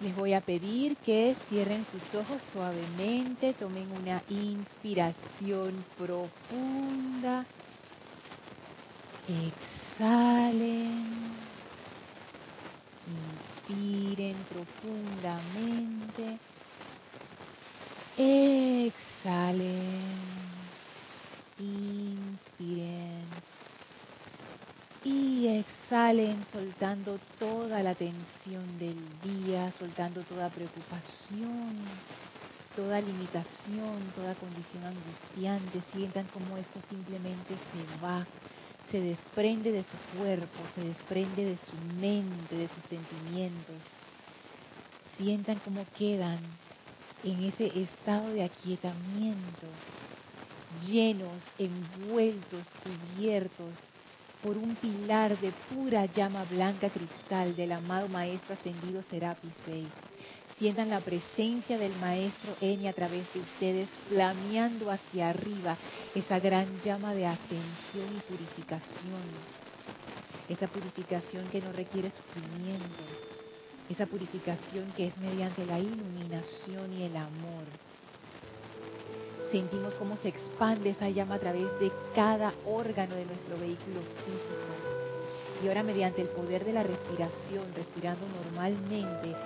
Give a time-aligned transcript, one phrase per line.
[0.00, 7.46] Les voy a pedir que cierren sus ojos suavemente, tomen una inspiración profunda,
[9.28, 11.04] exhalen,
[13.06, 16.38] inspiren profundamente,
[18.16, 19.66] exhalen,
[21.58, 23.19] inspiren
[25.02, 32.02] y exhalen soltando toda la tensión del día, soltando toda preocupación,
[32.76, 35.80] toda limitación, toda condición angustiante.
[35.92, 38.26] Sientan como eso simplemente se va,
[38.90, 43.82] se desprende de su cuerpo, se desprende de su mente, de sus sentimientos.
[45.16, 46.40] Sientan como quedan
[47.22, 49.66] en ese estado de aquietamiento,
[50.90, 53.78] llenos, envueltos, cubiertos
[54.42, 59.90] por un pilar de pura llama blanca cristal del amado Maestro Ascendido Serapis Bey.
[60.58, 65.76] Sientan la presencia del Maestro Eni a través de ustedes, flameando hacia arriba
[66.14, 69.24] esa gran llama de ascensión y purificación.
[70.48, 73.04] Esa purificación que no requiere sufrimiento.
[73.88, 77.89] Esa purificación que es mediante la iluminación y el amor
[79.50, 84.70] sentimos cómo se expande esa llama a través de cada órgano de nuestro vehículo físico.
[85.62, 89.36] Y ahora mediante el poder de la respiración, respirando normalmente,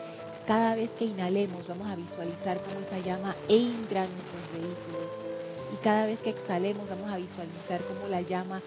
[0.47, 5.11] cada vez que inhalemos vamos a visualizar cómo esa llama entra en nuestros vehículos.
[5.73, 8.61] Y cada vez que exhalemos vamos a visualizar cómo la llama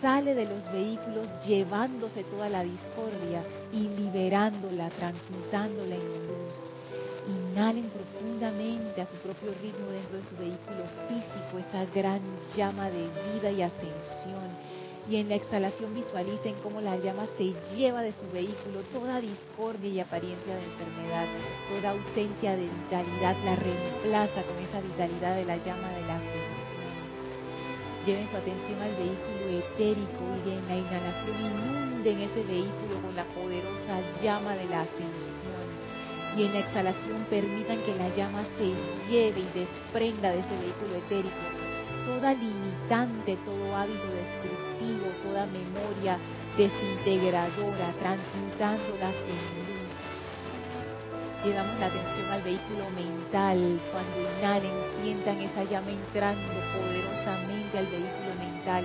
[0.00, 6.54] sale de los vehículos llevándose toda la discordia y liberándola, transmutándola en luz.
[7.28, 12.22] Inhalen profundamente a su propio ritmo dentro de su vehículo físico esa gran
[12.56, 14.48] llama de vida y ascensión.
[15.10, 19.90] Y en la exhalación visualicen cómo la llama se lleva de su vehículo toda discordia
[19.90, 21.26] y apariencia de enfermedad,
[21.68, 26.88] toda ausencia de vitalidad, la reemplaza con esa vitalidad de la llama de la ascensión.
[28.06, 33.24] Lleven su atención al vehículo etérico y en la inhalación inunden ese vehículo con la
[33.36, 35.57] poderosa llama de la ascensión
[36.36, 40.96] y en la exhalación permitan que la llama se lleve y desprenda de ese vehículo
[40.96, 41.68] etérico
[42.08, 46.18] toda limitante, todo hábito destructivo, toda memoria
[46.56, 49.94] desintegradora, transmutándolas en luz.
[51.44, 53.80] Llevamos la atención al vehículo mental.
[53.92, 54.72] Cuando inhalen,
[55.02, 58.84] sientan esa llama entrando poderosamente al vehículo mental.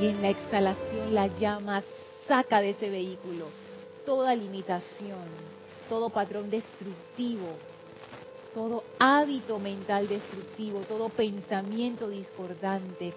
[0.00, 1.82] Y en la exhalación, la llama
[2.26, 3.46] saca de ese vehículo
[4.04, 5.24] toda limitación,
[5.88, 7.48] todo patrón destructivo,
[8.54, 13.12] todo hábito mental destructivo, todo pensamiento discordante.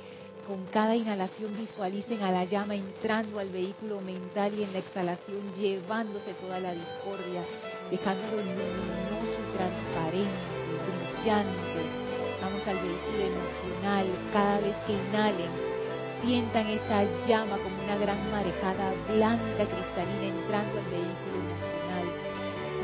[0.48, 5.54] Con cada inhalación visualicen a la llama entrando al vehículo mental y en la exhalación
[5.60, 7.44] llevándose toda la discordia,
[7.92, 10.32] dejándolo luminoso transparente,
[11.14, 12.08] brillante.
[12.42, 15.52] Vamos al vehículo emocional, cada vez que inhalen,
[16.24, 21.27] sientan esa llama como una gran marejada blanca cristalina entrando al vehículo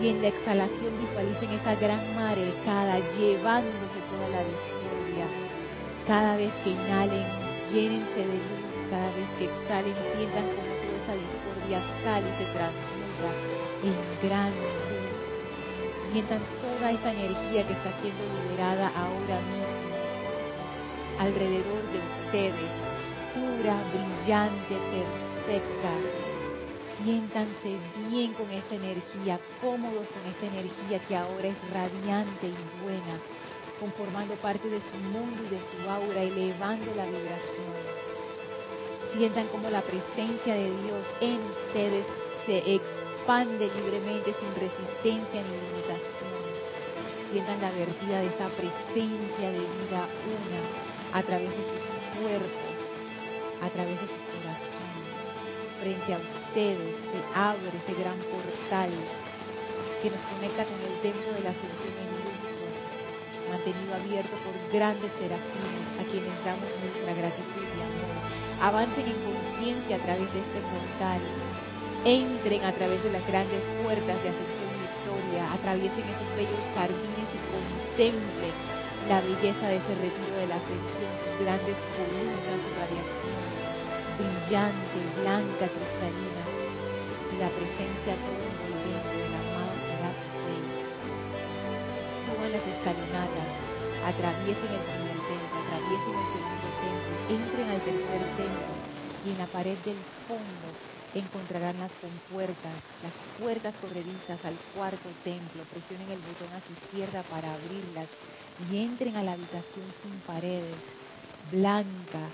[0.03, 5.25] y en la exhalación visualicen esa gran marejada llevándose toda la discordia.
[6.05, 7.23] Cada vez que inhalen,
[7.71, 8.73] llénense de luz.
[8.89, 13.29] Cada vez que exhalen, sientan como toda esa discordia sale y se transmuta
[13.87, 15.19] en gran luz.
[16.11, 19.83] Sientan toda esa energía que está siendo liberada ahora mismo
[21.19, 22.71] alrededor de ustedes,
[23.33, 25.93] pura, brillante, perfecta,
[27.03, 27.75] Siéntanse
[28.09, 33.19] bien con esta energía, cómodos con esta energía que ahora es radiante y buena,
[33.77, 37.75] conformando parte de su mundo y de su aura, elevando la vibración.
[39.11, 42.05] Sientan como la presencia de Dios en ustedes
[42.45, 46.39] se expande libremente sin resistencia ni limitación.
[47.33, 52.79] Sientan la vertida de esa presencia de vida una a través de sus cuerpos,
[53.61, 55.22] a través de su corazón
[55.83, 58.87] frente a ustedes se abre ese gran portal
[59.99, 62.71] que nos conecta con el templo de la ascensión en Luxor,
[63.51, 68.15] mantenido abierto por grandes serafines a quienes damos nuestra gratitud y amor.
[68.63, 71.19] Avancen en conciencia a través de este portal,
[72.07, 77.39] entren a través de las grandes puertas de ascensión victoria, atraviesen esos bellos jardines y
[77.51, 78.55] contemplen
[79.11, 83.72] la belleza de ese retiro de la ascensión, sus grandes columnas, su radiación
[84.17, 86.43] brillante, blanca, cristalina,
[87.31, 90.63] y la presencia todo envolvente del amado Serapis Bey.
[92.25, 93.49] Suban las escalinatas,
[94.05, 98.73] atraviesen el primer templo, atraviesen el segundo templo, entren al tercer templo
[99.25, 100.67] y en la pared del fondo
[101.13, 105.63] encontrarán las compuertas, las puertas corredizas al cuarto templo.
[105.69, 108.09] Presionen el botón a su izquierda para abrirlas
[108.69, 110.77] y entren a la habitación sin paredes,
[111.51, 112.29] blanca,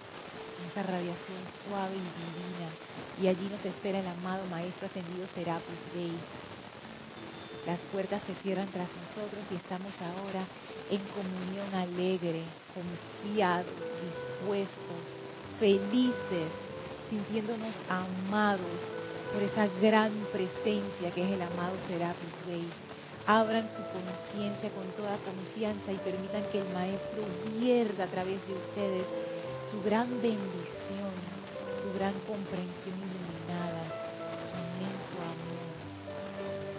[0.67, 2.69] esa radiación suave y divina.
[3.21, 6.13] Y allí nos espera el amado Maestro Ascendido Serapis Bey.
[7.65, 10.43] Las puertas se cierran tras nosotros y estamos ahora
[10.89, 12.41] en comunión alegre,
[12.73, 15.03] confiados, dispuestos,
[15.59, 16.49] felices,
[17.09, 18.79] sintiéndonos amados
[19.33, 22.65] por esa gran presencia que es el amado Serapis Bey.
[23.27, 27.21] Abran su conciencia con toda confianza y permitan que el Maestro
[27.59, 29.05] vierda a través de ustedes
[29.71, 31.13] su gran bendición,
[31.81, 33.85] su gran comprensión iluminada,
[34.49, 35.69] su inmenso amor,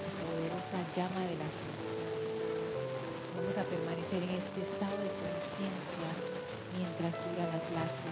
[0.02, 2.10] su poderosa llama de la ascensión.
[3.36, 6.10] Vamos a permanecer en este estado de conciencia
[6.74, 8.10] mientras dura la clase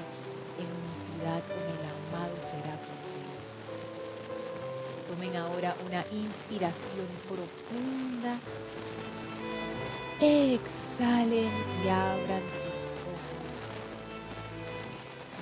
[0.62, 2.98] en unicidad con el amado Serapis
[5.08, 8.38] Tomen ahora una inspiración profunda.
[10.20, 11.52] Exhalen
[11.82, 12.77] y abran sus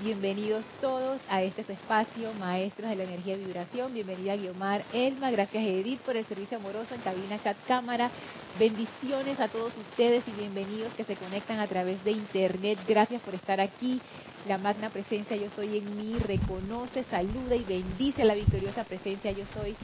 [0.06, 3.92] Bienvenidos todos a este su espacio, Maestros de la Energía y Vibración.
[3.92, 5.32] Bienvenida Guiomar Elma.
[5.32, 8.12] Gracias Edith por el servicio amoroso en cabina chat cámara.
[8.56, 12.78] Bendiciones a todos ustedes y bienvenidos que se conectan a través de internet.
[12.86, 14.00] Gracias por estar aquí.
[14.46, 19.32] La magna presencia yo soy en mí reconoce, saluda y bendice a la victoriosa presencia
[19.32, 19.74] yo soy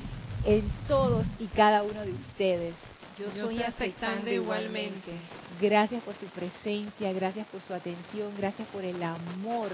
[0.44, 2.74] en todos y cada uno de ustedes.
[3.18, 5.10] Yo, estoy aceptando igualmente.
[5.60, 9.70] Gracias por su presencia, gracias por su atención, gracias por el amor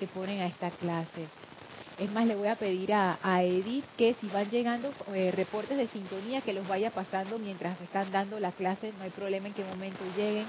[0.00, 1.28] que ponen a esta clase.
[1.98, 5.86] Es más, le voy a pedir a, Edith que si van llegando eh, reportes de
[5.88, 9.64] sintonía, que los vaya pasando mientras están dando la clase, no hay problema en qué
[9.64, 10.46] momento lleguen.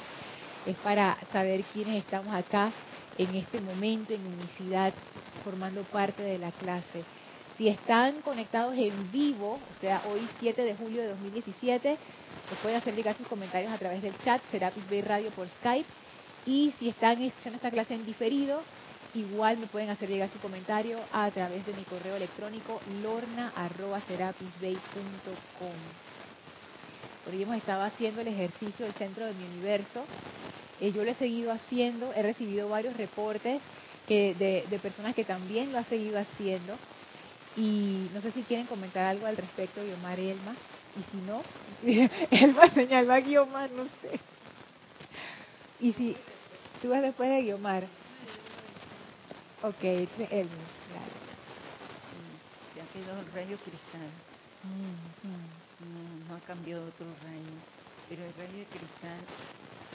[0.66, 2.72] Es para saber quiénes estamos acá
[3.18, 4.94] en este momento, en unicidad,
[5.44, 7.04] formando parte de la clase.
[7.58, 11.98] Si están conectados en vivo, o sea, hoy 7 de julio de 2017,
[12.48, 15.88] pues pueden hacer llegar sus comentarios a través del chat, Serapis Bay Radio por Skype.
[16.46, 18.62] Y si están escuchando esta clase en diferido,
[19.14, 25.72] igual me pueden hacer llegar su comentario a través de mi correo electrónico lorna.serapisbay.com.
[27.26, 30.04] Por ello hemos estado haciendo el ejercicio del centro de mi universo.
[30.80, 33.62] Eh, yo lo he seguido haciendo, he recibido varios reportes
[34.08, 36.76] de, de personas que también lo han seguido haciendo.
[37.56, 40.56] Y no sé si quieren comentar algo al respecto, Guiomar y Elma.
[40.98, 41.42] Y si no,
[42.32, 44.20] Elma señaló a Guiomar, no sé.
[45.80, 46.16] Y si
[46.82, 48.01] tú después de Guiomar.
[49.62, 49.84] Ok,
[50.30, 51.20] Elma, claro.
[52.74, 54.12] Se ha quedado el rayo cristal.
[54.64, 55.50] Mm, mm.
[55.80, 57.62] No, ha cambiado otro rayo.
[58.08, 59.28] Pero el rayo de cristal,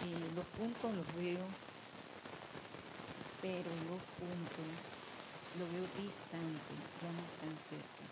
[0.00, 1.56] eh, los puntos los veo,
[3.40, 4.66] pero los puntos
[5.52, 8.10] lo veo distante, ya no tan cerca.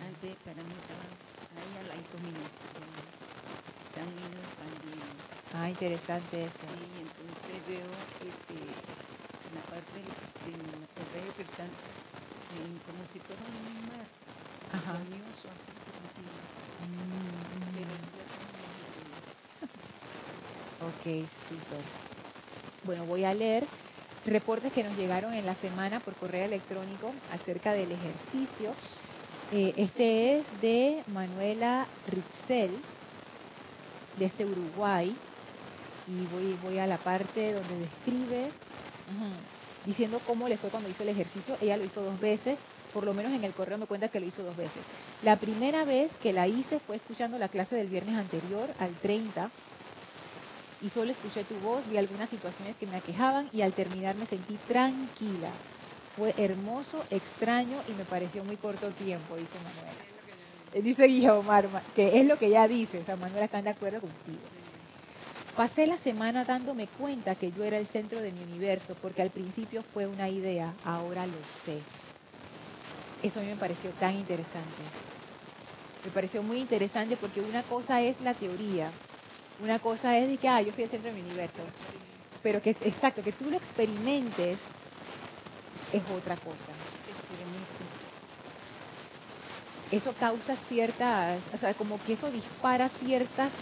[0.00, 1.08] Antes para mí estaba
[1.50, 2.48] ahí al lado mío,
[3.86, 5.22] se han ido expandiendo.
[5.52, 6.66] Ah, interesante eso.
[6.68, 8.76] Sí, entonces veo este,
[9.54, 14.06] la parte del de, rayo cristal eh, como si fuera un mar,
[14.72, 14.98] Ajá.
[14.98, 15.70] luminoso, así,
[16.10, 17.16] mm.
[17.74, 17.94] pero
[20.86, 21.82] Ok, súper.
[22.84, 23.66] Bueno, voy a leer
[24.26, 28.72] reportes que nos llegaron en la semana por correo electrónico acerca del ejercicio.
[29.52, 32.70] Eh, este es de Manuela Ritzel,
[34.18, 35.16] desde este Uruguay,
[36.08, 38.50] y voy, voy a la parte donde describe,
[39.84, 41.56] diciendo cómo le fue cuando hizo el ejercicio.
[41.60, 42.58] Ella lo hizo dos veces,
[42.92, 44.84] por lo menos en el correo me cuenta que lo hizo dos veces.
[45.22, 49.52] La primera vez que la hice fue escuchando la clase del viernes anterior, al 30,
[50.80, 54.26] y solo escuché tu voz, vi algunas situaciones que me aquejaban y al terminar me
[54.26, 55.58] sentí tranquila.
[56.14, 60.04] Fue hermoso, extraño y me pareció muy corto tiempo, dice Manuela.
[60.82, 61.44] Dice Guillermo
[61.94, 64.55] que es lo que ella dice, o sea, Manuela está de acuerdo contigo.
[65.56, 69.30] Pasé la semana dándome cuenta que yo era el centro de mi universo, porque al
[69.30, 71.82] principio fue una idea, ahora lo sé.
[73.22, 74.92] Eso a mí me pareció tan interesante.
[76.04, 78.92] Me pareció muy interesante porque una cosa es la teoría,
[79.58, 81.66] una cosa es de que, ah, yo soy el centro de mi universo.
[82.42, 84.60] Pero que, exacto, que tú lo experimentes
[85.90, 86.76] es otra cosa.
[89.90, 93.54] Eso causa ciertas, o sea, como que eso dispara ciertas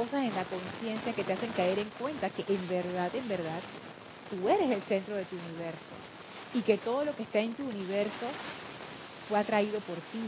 [0.00, 3.62] cosas en la conciencia que te hacen caer en cuenta que en verdad, en verdad,
[4.30, 5.94] tú eres el centro de tu universo.
[6.54, 8.26] Y que todo lo que está en tu universo
[9.28, 10.26] fue atraído por ti.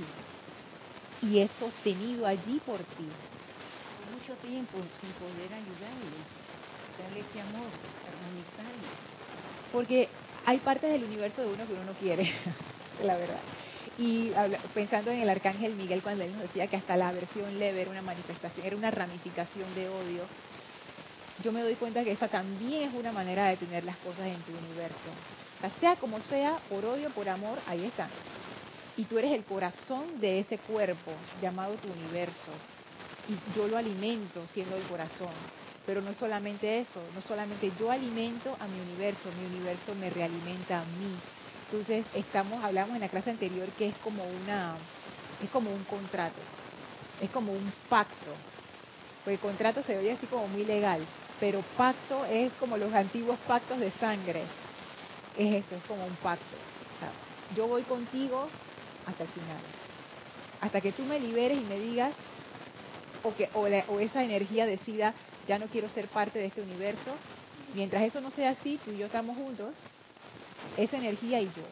[1.22, 3.16] Y es sostenido allí por ti
[4.04, 6.26] mucho tiempo sin poder ayudarle,
[6.98, 7.72] darle ese amor,
[8.04, 8.90] armonizarle.
[9.70, 10.10] Porque
[10.44, 12.24] hay partes del universo de uno que uno no quiere,
[12.98, 13.42] la verdad.
[13.96, 14.32] Y
[14.72, 17.90] pensando en el arcángel Miguel cuando él nos decía que hasta la versión leve era
[17.90, 20.30] una manifestación, era una ramificación de odio,
[21.38, 24.44] yo me doy cuenta que esa también es una manera de tener las cosas en
[24.44, 25.10] tu universo.
[25.62, 28.12] O sea, como sea, por odio, por amor, ahí está.
[28.96, 32.62] Y tú eres el corazón de ese cuerpo llamado tu universo.
[33.26, 35.46] Y yo lo alimento siendo el corazón.
[35.84, 40.78] Pero no solamente eso, no solamente yo alimento a mi universo, mi universo me realimenta
[40.78, 41.22] a mí.
[41.72, 44.78] Entonces, estamos hablamos en la clase anterior que es como una
[45.40, 46.42] es como un contrato.
[47.18, 48.36] Es como un pacto.
[49.24, 51.00] Porque contrato se oye así como muy legal,
[51.40, 54.50] pero pacto es como los antiguos pactos de sangre.
[55.34, 56.58] Es eso, es como un pacto.
[57.48, 58.50] yo voy contigo
[59.06, 59.62] hasta el final.
[60.60, 62.14] Hasta que tú me liberes y me digas,
[63.22, 65.14] o que o, o esa energía decida,
[65.46, 67.18] ya no quiero ser parte de este universo.
[67.72, 69.74] Mientras eso no sea así, tú y yo estamos juntos,
[70.76, 71.64] esa energía y yo.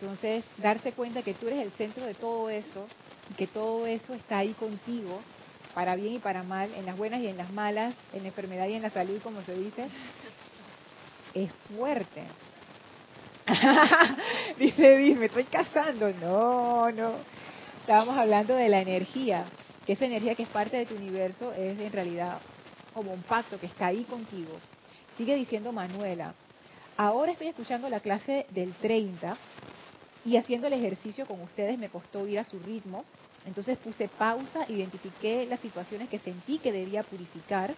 [0.00, 2.86] Entonces, darse cuenta que tú eres el centro de todo eso
[3.30, 5.20] y que todo eso está ahí contigo,
[5.74, 8.66] para bien y para mal, en las buenas y en las malas, en la enfermedad
[8.68, 9.86] y en la salud, como se dice,
[11.34, 12.22] es fuerte.
[14.58, 16.10] dice Dice, me estoy casando.
[16.20, 17.12] No, no.
[17.80, 19.44] Estábamos hablando de la energía,
[19.86, 22.38] que esa energía que es parte de tu universo es en realidad
[22.94, 24.58] como un pacto que está ahí contigo.
[25.16, 26.34] Sigue diciendo Manuela,
[27.00, 29.38] ahora estoy escuchando la clase del 30
[30.22, 33.06] y haciendo el ejercicio con ustedes me costó ir a su ritmo,
[33.46, 37.74] entonces puse pausa, identifiqué las situaciones que sentí que debía purificar,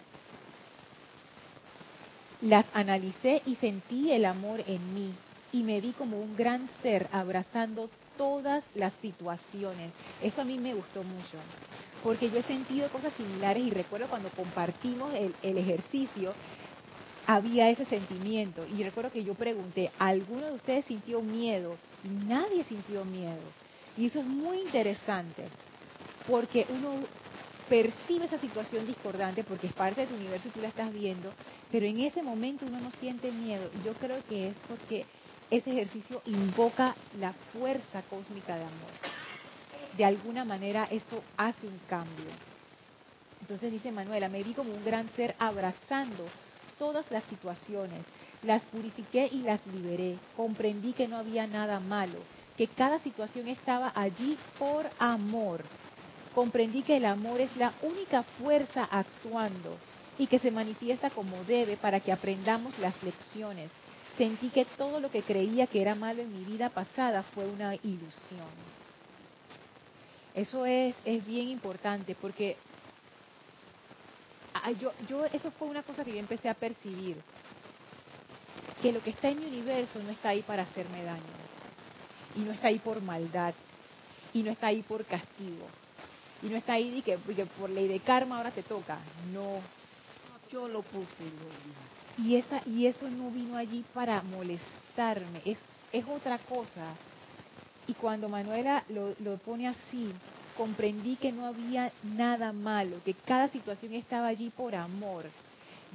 [2.41, 5.15] las analicé y sentí el amor en mí
[5.53, 9.95] y me vi como un gran ser abrazando todas las situaciones.
[10.21, 11.45] Esto a mí me gustó mucho,
[12.03, 16.37] porque yo he sentido cosas similares y recuerdo cuando compartimos el, el ejercicio,
[17.27, 18.67] había ese sentimiento.
[18.67, 21.79] Y recuerdo que yo pregunté, ¿alguno de ustedes sintió miedo?
[22.03, 23.53] Y nadie sintió miedo.
[23.97, 25.51] Y eso es muy interesante,
[26.27, 27.07] porque uno
[27.69, 31.33] percibe esa situación discordante porque es parte de tu universo y tú la estás viendo,
[31.71, 33.71] pero en ese momento uno no siente miedo.
[33.73, 35.07] Y yo creo que es porque
[35.51, 38.91] ese ejercicio invoca la fuerza cósmica de amor.
[39.97, 42.33] De alguna manera eso hace un cambio.
[43.41, 46.25] Entonces dice Manuela, me vi como un gran ser abrazando
[46.83, 48.05] todas las situaciones,
[48.43, 52.19] las purifiqué y las liberé, comprendí que no había nada malo,
[52.57, 55.63] que cada situación estaba allí por amor.
[56.35, 59.79] Comprendí que el amor es la única fuerza actuando
[60.19, 63.71] y que se manifiesta como debe para que aprendamos las lecciones
[64.19, 67.77] sentí que todo lo que creía que era malo en mi vida pasada fue una
[67.77, 68.51] ilusión.
[70.35, 72.57] Eso es, es bien importante porque
[74.71, 77.23] yo, yo, eso fue una cosa que yo empecé a percibir,
[78.81, 81.37] que lo que está en mi universo no está ahí para hacerme daño,
[82.35, 83.55] y no está ahí por maldad,
[84.33, 85.71] y no está ahí por castigo,
[86.41, 89.63] y no está ahí que, que por ley de karma ahora te toca, no.
[90.49, 91.25] Yo lo puse,
[92.17, 96.99] y, esa, y eso no vino allí para molestarme, es, es otra cosa.
[97.87, 100.15] Y cuando Manuela lo, lo pone así,
[100.55, 105.31] comprendí que no había nada malo, que cada situación estaba allí por amor.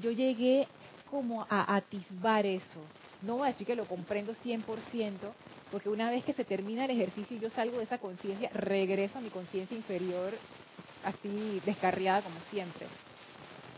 [0.02, 0.68] Yo llegué
[1.06, 2.92] como a atisbar eso.
[3.22, 5.34] No voy a decir que lo comprendo 100%,
[5.72, 9.18] porque una vez que se termina el ejercicio y yo salgo de esa conciencia, regreso
[9.18, 10.34] a mi conciencia inferior
[11.04, 12.88] así descarriada como siempre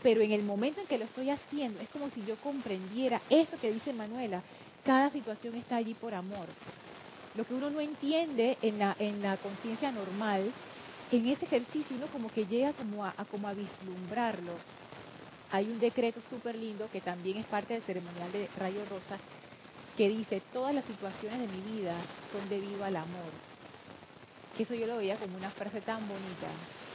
[0.02, 3.58] pero en el momento en que lo estoy haciendo es como si yo comprendiera esto
[3.58, 4.42] que dice Manuela,
[4.82, 6.48] cada situación está allí por amor.
[7.34, 10.54] Lo que uno no entiende en la, en la conciencia normal,
[11.10, 14.52] en ese ejercicio uno como que llega como a, como a vislumbrarlo.
[15.50, 19.18] Hay un decreto súper lindo que también es parte del ceremonial de Rayo Rosa,
[19.96, 21.96] que dice, todas las situaciones de mi vida
[22.32, 23.32] son debido al amor.
[24.56, 26.46] Que eso yo lo veía como una frase tan bonita.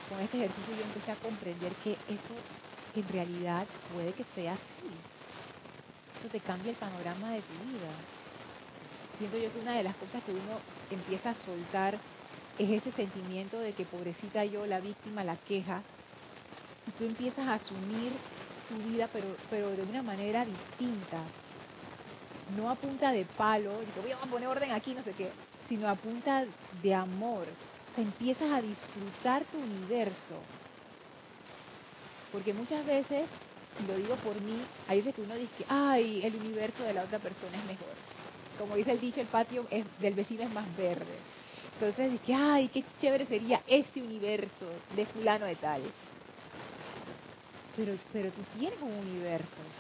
[0.10, 2.34] Con este ejercicio yo empecé a comprender que eso
[2.96, 4.90] en realidad puede que sea así.
[6.18, 7.92] Eso te cambia el panorama de tu vida.
[9.18, 12.15] Siento yo que una de las cosas que uno empieza a soltar
[12.58, 15.86] es ese sentimiento de que pobrecita yo, la víctima, la queja,
[16.86, 18.22] y tú empiezas a asumir
[18.66, 21.36] tu vida, pero, pero de una manera distinta.
[22.48, 25.36] No a punta de palo, te voy a poner orden aquí, no sé qué,
[25.68, 27.58] sino a punta de amor.
[27.96, 30.50] O empiezas a disfrutar tu universo,
[32.30, 33.40] porque muchas veces,
[33.78, 37.04] y lo digo por mí, hay veces que uno dice, ay, el universo de la
[37.04, 38.04] otra persona es mejor.
[38.56, 41.26] Como dice el dicho, el patio del vecino es más verde.
[41.78, 45.96] Entonces dice, ay, qué chévere sería este universo de fulano de tal.
[47.76, 49.76] Pero, pero tú tienes un universo.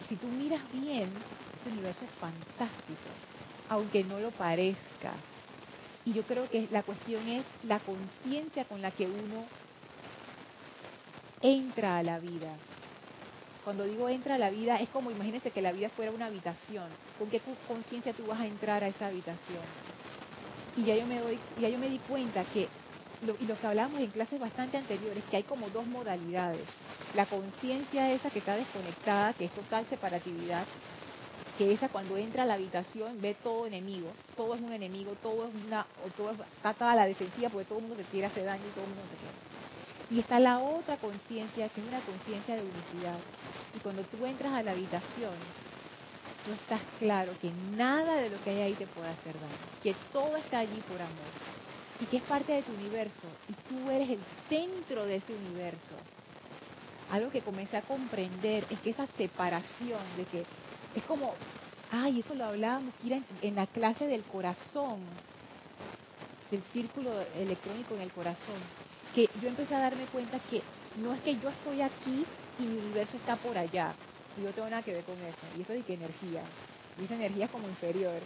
[0.00, 3.22] Si tú miras bien, ese universo es fantástico,
[3.68, 5.26] aunque no lo parezca.
[6.04, 9.52] Y yo creo que la cuestión es la conciencia con la que uno
[11.42, 12.62] entra a la vida.
[13.62, 16.98] Cuando digo entra a la vida, es como imagínese que la vida fuera una habitación.
[17.14, 19.78] ¿Con qué conciencia tú vas a entrar a esa habitación?
[20.74, 22.72] Y ya yo me doy, ya yo me di cuenta que
[23.38, 26.70] y lo que hablamos en clases bastante anteriores, que hay como dos modalidades.
[27.12, 30.68] La conciencia esa que está desconectada, que es total separatividad,
[31.56, 35.48] que esa cuando entra a la habitación ve todo enemigo, todo es un enemigo, todo
[35.48, 38.46] es una, o todo está toda la defensiva porque todo el mundo se quiere hacer
[38.46, 39.36] daño y todo el mundo se quiere.
[40.08, 43.22] Y está la otra conciencia, que es una conciencia de unicidad.
[43.72, 45.54] Y cuando tú entras a la habitación,
[46.42, 49.94] tú estás claro que nada de lo que hay ahí te puede hacer daño, que
[50.12, 51.34] todo está allí por amor
[51.98, 56.08] y que es parte de tu universo y tú eres el centro de ese universo.
[57.08, 60.48] Algo que comencé a comprender es que esa separación de que
[60.94, 61.40] es como,
[61.88, 65.20] ay, eso lo hablábamos en, en la clase del corazón,
[66.50, 68.70] del círculo electrónico en el corazón,
[69.12, 72.76] que yo empecé a darme cuenta que no es que yo estoy aquí y mi
[72.78, 73.96] universo está por allá,
[74.36, 76.42] y yo tengo nada que ver con eso, y eso de que energía,
[76.98, 78.20] y esa energía es como inferior,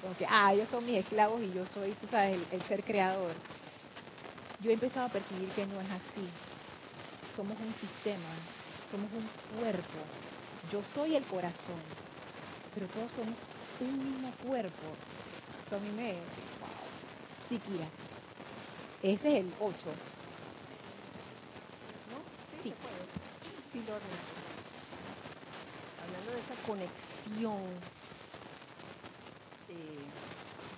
[0.00, 3.34] como que, ah, ellos son mis esclavos y yo soy, tú sabes, el, ser creador.
[4.60, 6.28] Yo he empezado a percibir que no es así.
[7.36, 8.34] Somos un sistema,
[8.90, 9.98] somos un cuerpo.
[10.70, 11.80] Yo soy el corazón,
[12.74, 13.36] pero todos somos
[13.80, 14.96] un mismo cuerpo.
[15.66, 16.14] Eso a mí me...
[16.60, 16.68] ¡Wow!
[17.48, 17.60] Sí.
[19.02, 19.94] Ese es el 8.
[22.10, 22.22] ¿No?
[22.62, 22.74] Sí,
[23.72, 24.59] sí lo Hablando
[26.62, 27.80] conexión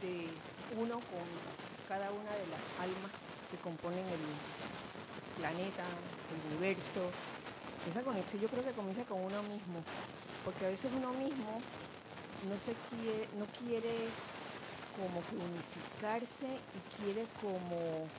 [0.01, 1.41] de uno con
[1.85, 3.13] cada una de las almas
[3.49, 4.41] que componen el
[5.35, 7.15] planeta, el universo.
[7.85, 9.85] Esa conexión yo creo que comienza con uno mismo,
[10.45, 11.65] porque a veces uno mismo
[12.43, 14.15] no se quiere, no quiere
[14.91, 18.11] como que unificarse y quiere como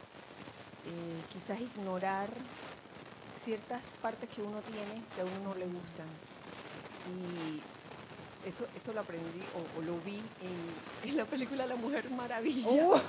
[0.85, 2.41] eh, quizás ignorar
[3.43, 6.32] ciertas partes que uno tiene que a uno no le gustan.
[7.05, 7.61] Y
[8.47, 9.41] eso, esto lo aprendí
[9.77, 10.21] o, lo vi
[11.03, 12.69] en, la película La Mujer Maravilla.
[12.71, 12.99] wow.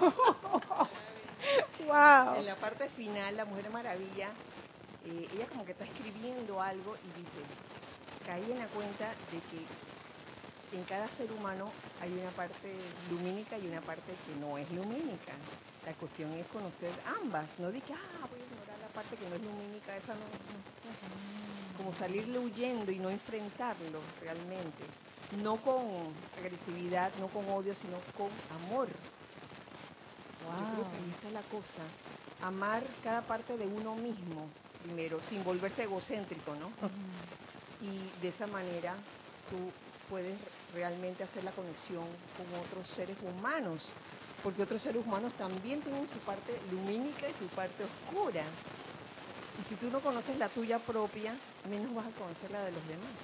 [1.90, 2.34] Oh.
[2.36, 4.30] En la parte final, La Mujer Maravilla,
[5.04, 7.42] eh, ella como que está escribiendo algo y dice,
[8.26, 9.58] caí en la cuenta de que
[10.78, 12.72] en cada ser humano hay una parte
[13.10, 15.34] lumínica y una parte que no es lumínica.
[15.86, 19.28] La cuestión es conocer ambas, no de que, ah, voy a ignorar la parte que
[19.28, 21.33] no es lumínica, esa no, no.
[21.76, 24.84] Como salirle huyendo y no enfrentarlo realmente
[25.30, 28.88] no con agresividad, no con odio, sino con amor.
[30.40, 31.82] Yo creo que ahí está la cosa.
[32.40, 36.72] Amar cada parte de uno mismo, primero, sin volverse egocéntrico, ¿no?
[37.80, 38.96] Y de esa manera
[39.48, 39.72] tú
[40.08, 40.38] puedes
[40.72, 42.06] realmente hacer la conexión
[42.36, 43.82] con otros seres humanos,
[44.42, 48.44] porque otros seres humanos también tienen su parte lumínica y su parte oscura.
[49.56, 52.86] Y si tú no conoces la tuya propia, menos vas a conocer la de los
[52.86, 53.18] demás.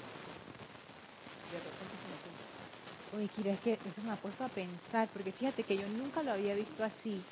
[3.11, 6.23] Oye, Kira, es que eso me ha puesto a pensar, porque fíjate que yo nunca
[6.23, 7.27] lo había visto así.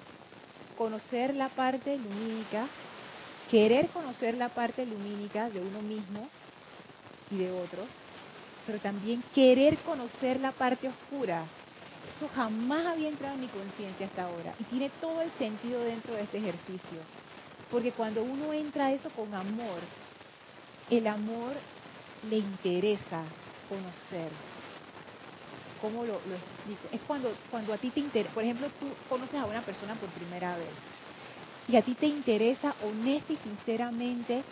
[0.74, 2.70] Conocer la parte lumínica,
[3.46, 6.32] querer conocer la parte lumínica de uno mismo
[7.28, 8.04] y de otros,
[8.64, 11.52] pero también querer conocer la parte oscura.
[12.06, 16.14] Eso jamás había entrado en mi conciencia hasta ahora y tiene todo el sentido dentro
[16.14, 17.08] de este ejercicio.
[17.70, 19.88] Porque cuando uno entra a eso con amor,
[20.88, 21.62] el amor
[22.22, 24.32] le interesa conocer,
[25.78, 26.88] ¿Cómo lo, explico?
[26.90, 30.10] Es cuando, cuando a ti te interesa, por ejemplo, tú conoces a una persona por
[30.12, 30.76] primera vez
[31.68, 34.44] y a ti te interesa honesta y sinceramente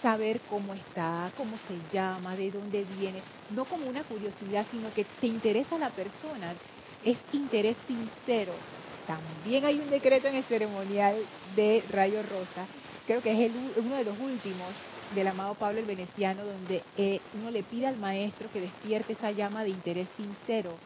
[0.00, 5.04] saber cómo está, cómo se llama, de dónde viene, no como una curiosidad, sino que
[5.04, 6.56] te interesa la persona,
[7.02, 8.62] es interés sincero.
[9.08, 11.16] También hay un decreto en el ceremonial
[11.56, 12.68] de Rayo Rosa,
[13.06, 14.76] creo que es el, uno de los últimos,
[15.08, 19.32] del amado Pablo el Veneciano, donde eh, uno le pide al maestro que despierte esa
[19.32, 20.78] llama de interés sincero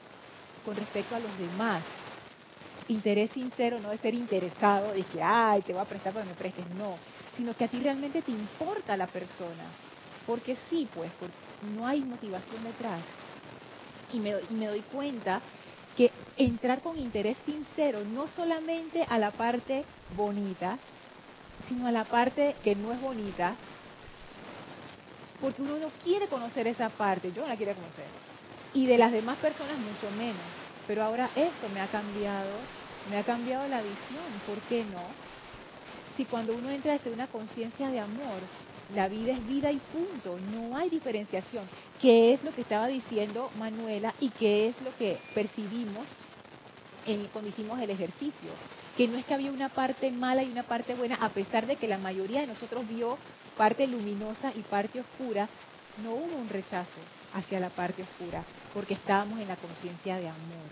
[0.63, 1.85] con respecto a los demás.
[2.87, 6.31] Interés sincero no es ser interesado, de que, ay, te voy a prestar para que
[6.31, 7.01] me prestes, no,
[7.37, 9.75] sino que a ti realmente te importa la persona.
[10.25, 11.13] Porque sí, pues,
[11.61, 13.05] no hay motivación detrás.
[14.11, 15.43] Y me, y me doy cuenta
[15.95, 20.81] que entrar con interés sincero, no solamente a la parte bonita,
[21.69, 23.59] sino a la parte que no es bonita,
[25.41, 28.13] porque uno no quiere conocer esa parte, yo no la quiero conocer,
[28.73, 30.53] y de las demás personas mucho menos.
[30.87, 32.69] Pero ahora eso me ha cambiado,
[33.05, 35.17] me ha cambiado la visión, ¿por qué no?
[36.17, 38.49] Si cuando uno entra desde una conciencia de amor,
[38.95, 41.67] la vida es vida y punto, no hay diferenciación,
[42.01, 46.07] ¿Qué es lo que estaba diciendo Manuela y qué es lo que percibimos
[47.07, 48.51] en, cuando hicimos el ejercicio,
[48.97, 51.77] que no es que había una parte mala y una parte buena, a pesar de
[51.77, 53.19] que la mayoría de nosotros vio
[53.57, 55.49] parte luminosa y parte oscura,
[55.99, 57.01] no hubo un rechazo
[57.33, 60.69] hacia la parte oscura, porque estábamos en la conciencia de amor.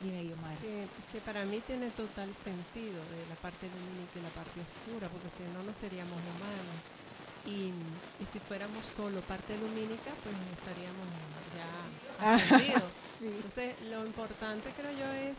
[0.00, 0.56] Dime, Guiomar.
[0.58, 5.28] Que, que para mí tiene total sentido la parte lumínica y la parte oscura, porque
[5.36, 6.99] si no, no seríamos humanos.
[7.42, 7.72] Y,
[8.18, 11.06] y si fuéramos solo parte lumínica, pues estaríamos
[11.52, 12.92] ya ascendidos.
[13.20, 15.38] Entonces, lo importante creo yo es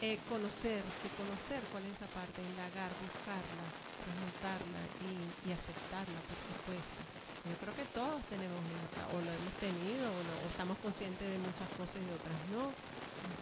[0.00, 0.84] eh, conocer,
[1.16, 7.06] conocer cuál es esa parte, indagar, buscarla, transmutarla y, y aceptarla, por supuesto.
[7.44, 8.64] Yo creo que todos tenemos
[9.12, 12.76] o lo hemos tenido, o, o estamos conscientes de muchas cosas y de otras no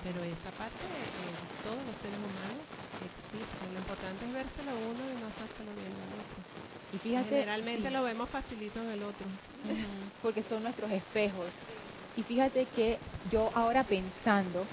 [0.01, 2.67] pero esa parte de todos los seres humanos
[3.01, 3.71] existe.
[3.71, 4.02] Lo importante
[4.33, 6.63] es vérselo a uno y no hacérselo bien al otro.
[6.93, 9.27] Y fíjate, Generalmente lo vemos facilito en el otro.
[10.23, 11.53] porque son nuestros espejos.
[12.17, 12.99] Y fíjate que
[13.31, 14.65] yo ahora pensando,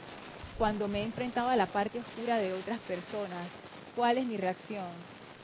[0.58, 3.48] cuando me he enfrentado a la parte oscura de otras personas,
[3.96, 4.88] ¿cuál es mi reacción?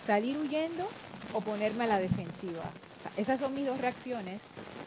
[0.05, 0.87] ¿Salir huyendo
[1.33, 2.71] o ponerme a la defensiva?
[3.17, 4.41] Esas son mis dos reacciones.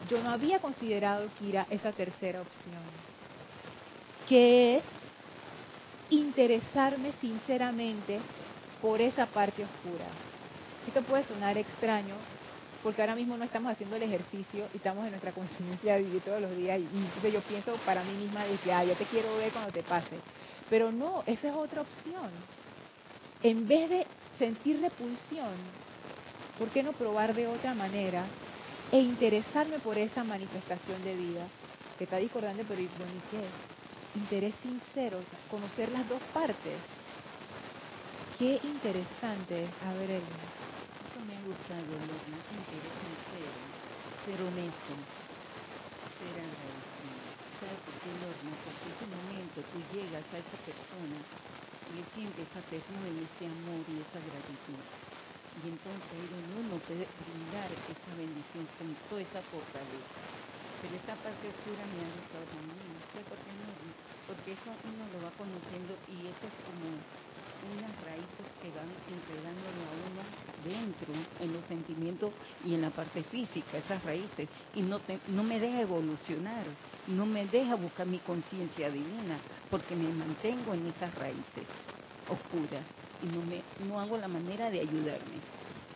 [0.09, 3.09] Yo no había considerado, Kira, esa tercera opción
[4.27, 4.83] que es
[6.11, 8.19] interesarme sinceramente
[8.81, 10.07] por esa parte oscura.
[10.85, 12.15] Esto puede sonar extraño,
[12.81, 16.41] porque ahora mismo no estamos haciendo el ejercicio y estamos en nuestra conciencia de todos
[16.41, 19.35] los días y, entonces yo pienso para mí misma de que, ah, yo te quiero
[19.35, 20.23] ver cuando te pase.
[20.69, 22.31] Pero no, esa es otra opción.
[23.43, 25.57] En vez de sentir repulsión,
[26.57, 28.25] ¿por qué no probar de otra manera
[28.91, 31.47] e interesarme por esa manifestación de vida?
[31.97, 32.87] Que está discordante, pero ¿y
[33.29, 33.49] qué?
[34.15, 36.98] interés sincero, conocer las dos partes.
[38.39, 39.75] Qué interesante.
[39.79, 40.53] A ver, el...
[40.99, 43.75] Eso me ha gustado, lo que es interés sincero,
[44.15, 45.07] ser honesto,
[46.17, 47.31] ser agradecido.
[47.59, 48.57] ¿Sabes por qué, Lorna?
[48.63, 51.27] Porque ese momento tú llegas a esa persona
[51.85, 54.85] y siente esa ternura y ese amor y esa gratitud.
[55.53, 60.29] Y entonces uno puede brindar esa bendición con toda esa fortaleza.
[60.79, 63.05] Pero esa parte oscura me ha gustado también.
[63.07, 63.77] ¿Sabes por qué no?
[64.25, 67.05] porque eso uno lo va conociendo y eso es como
[67.61, 70.23] unas raíces que van entregándole a uno
[70.63, 75.59] dentro, en los sentimientos y en la parte física, esas raíces, y no, no me
[75.59, 76.67] deja evolucionar,
[77.07, 81.67] no me deja buscar mi conciencia divina, porque me mantengo en esas raíces
[82.27, 82.85] oscuras
[83.21, 85.41] y no, me, no hago la manera de ayudarme.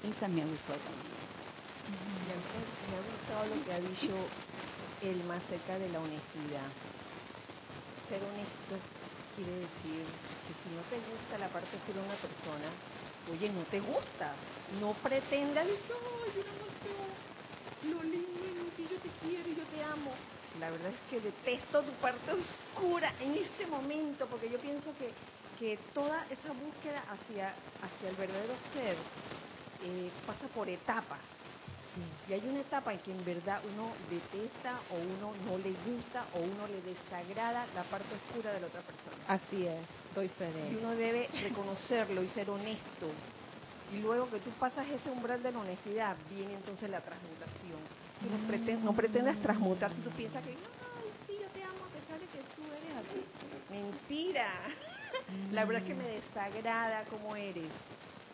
[0.04, 1.20] Esa me ha gustado también.
[2.90, 4.28] Me ha gustado lo que ha dicho
[5.02, 6.72] el más cerca de la honestidad
[8.10, 8.80] ser honesto
[9.34, 10.08] quiere decir
[10.46, 12.78] que si no te gusta la parte de una persona,
[13.26, 16.64] oye, no te gusta, no pretendas, ay, yo no
[17.84, 18.44] lo lindo
[18.76, 20.20] que yo te quiero yo te amo.
[20.54, 25.16] La verdad es que detesto tu parte oscura en este momento, porque yo pienso que,
[25.56, 29.06] que toda esa búsqueda hacia, hacia el verdadero ser
[29.80, 31.26] eh, pasa por etapas
[32.28, 36.26] y hay una etapa en que en verdad uno detesta o uno no le gusta
[36.34, 39.18] o uno le desagrada la parte oscura de la otra persona.
[39.28, 40.72] Así es, estoy feliz.
[40.72, 43.12] Y uno debe reconocerlo y ser honesto.
[43.92, 47.80] Y luego que tú pasas ese umbral de la honestidad, viene entonces la transmutación.
[48.20, 50.58] Tú no, pretendas, no pretendas transmutar si tú piensas que, ay,
[51.28, 53.24] sí, yo te amo a pesar de que tú eres así.
[53.70, 54.50] Mentira.
[55.52, 57.70] La verdad es que me desagrada como eres.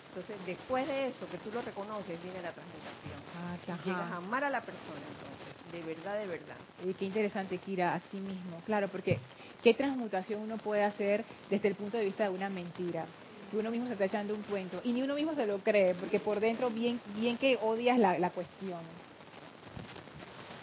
[0.10, 3.19] Entonces, después de eso, que tú lo reconoces, viene la transmutación.
[3.40, 6.56] Ah, llegas a amar a la persona, entonces, de verdad, de verdad.
[6.86, 8.62] Y qué interesante, Kira, así mismo.
[8.66, 9.20] Claro, porque
[9.64, 13.06] ¿qué transmutación uno puede hacer desde el punto de vista de una mentira?
[13.52, 15.96] Que uno mismo se está echando un cuento y ni uno mismo se lo cree,
[15.96, 18.80] porque por dentro bien, bien que odias la, la cuestión.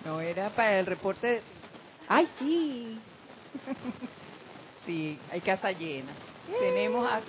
[0.04, 1.42] No, era para el reporte de...
[2.08, 2.98] ¡Ay, sí!
[4.86, 6.12] sí, hay casa llena.
[6.60, 7.26] Tenemos aquí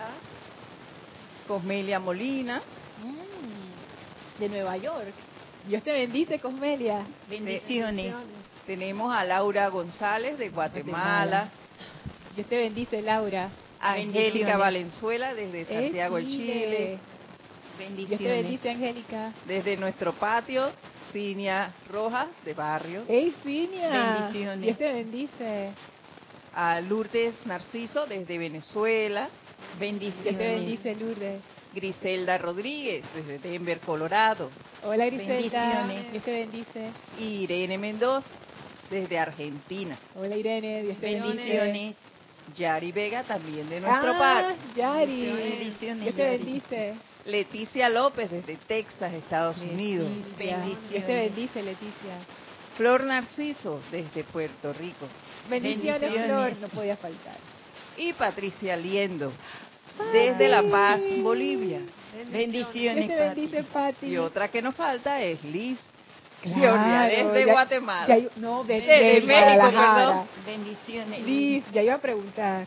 [0.00, 2.60] a Cosmelia Molina.
[3.02, 3.53] Mm,
[4.38, 5.12] de Nueva York.
[5.66, 7.06] Dios te bendice, Cosmelia.
[7.28, 8.14] Bendiciones.
[8.66, 11.50] tenemos a Laura González de Guatemala.
[12.34, 13.50] Dios te bendice, Laura.
[13.80, 16.98] Angélica Valenzuela desde Santiago, de Chile.
[17.78, 18.08] Bendiciones.
[18.08, 19.32] Dios te bendice, Angélica.
[19.46, 20.70] Desde nuestro patio,
[21.12, 23.08] Cinia Rojas de Barrios.
[23.08, 24.16] ¡Ey, Cinia!
[24.18, 24.60] Bendiciones.
[24.60, 25.70] Dios te bendice.
[26.54, 29.28] A Lourdes Narciso desde Venezuela.
[29.78, 30.24] Bendiciones.
[30.24, 31.40] Que te bendice, Lourdes.
[31.74, 34.50] Griselda Rodríguez, desde Denver, Colorado.
[34.82, 35.86] Hola, Griselda.
[36.10, 36.90] Dios te bendice.
[37.18, 38.26] Irene Mendoza,
[38.90, 39.98] desde Argentina.
[40.14, 40.82] Hola, Irene.
[40.84, 41.94] Dios te bendice.
[42.56, 45.32] Yari Vega, también de nuestro ah, Yari.
[45.32, 46.02] Bendiciones.
[46.04, 46.94] Dios te bendice.
[47.24, 50.08] Leticia López, desde Texas, Estados Unidos.
[50.08, 50.90] Bendiciones.
[50.90, 52.18] Dios te bendice, Leticia.
[52.76, 55.06] Flor Narciso, desde Puerto Rico.
[55.48, 56.26] Bendiciones, Bendiciones.
[56.26, 57.36] Flor, no podía faltar.
[57.96, 59.32] Y Patricia Liendo,
[60.12, 61.80] desde La Paz, Bolivia.
[62.30, 64.06] Bendiciones, bendice, Pati.
[64.06, 65.80] Y otra que nos falta es Liz
[66.42, 68.18] Claro, desde ya- Guatemala.
[68.18, 70.26] ya no, de, De- de de México, perdón.
[70.46, 71.22] Bendiciones.
[71.24, 72.66] Liz, ya iba a preguntar.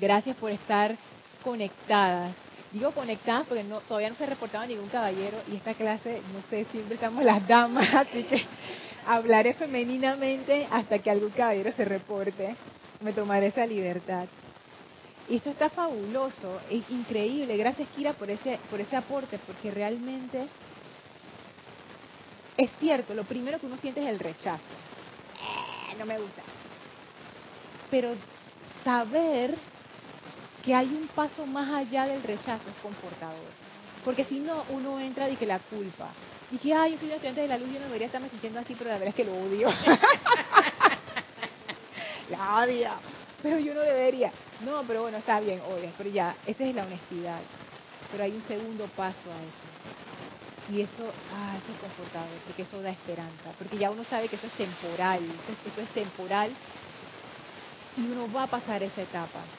[0.00, 0.96] Gracias por estar
[1.44, 2.32] conectadas.
[2.72, 6.40] Digo conectadas porque no, todavía no se ha reportado ningún caballero y esta clase, no
[6.48, 8.42] sé, siempre estamos las damas, así que
[9.06, 12.56] hablaré femeninamente hasta que algún caballero se reporte.
[13.02, 14.26] Me tomaré esa libertad.
[15.28, 17.56] Y esto está fabuloso, es increíble.
[17.56, 20.46] Gracias Kira por ese, por ese aporte, porque realmente
[22.56, 24.74] es cierto, lo primero que uno siente es el rechazo.
[25.40, 26.42] Eh, no me gusta.
[27.90, 28.14] Pero
[28.84, 29.54] saber
[30.64, 33.62] que hay un paso más allá del rechazo es confortador.
[34.04, 36.08] Porque si no, uno entra de que la culpa.
[36.52, 38.60] Y que, ay, yo soy una estudiante de la luz, yo no debería estarme sintiendo
[38.60, 39.68] así, pero la verdad es que lo odio.
[42.30, 42.90] la odio.
[43.42, 44.34] Pero yo no debería.
[44.58, 47.46] No, pero bueno, está bien, oye, pero ya, esa es la honestidad.
[48.10, 49.76] Pero hay un segundo paso a eso.
[50.66, 53.54] Y eso, ah, eso es confortador, porque eso da esperanza.
[53.54, 56.58] Porque ya uno sabe que eso es temporal, eso es, eso es temporal.
[57.94, 59.50] Y uno va a pasar esa etapa.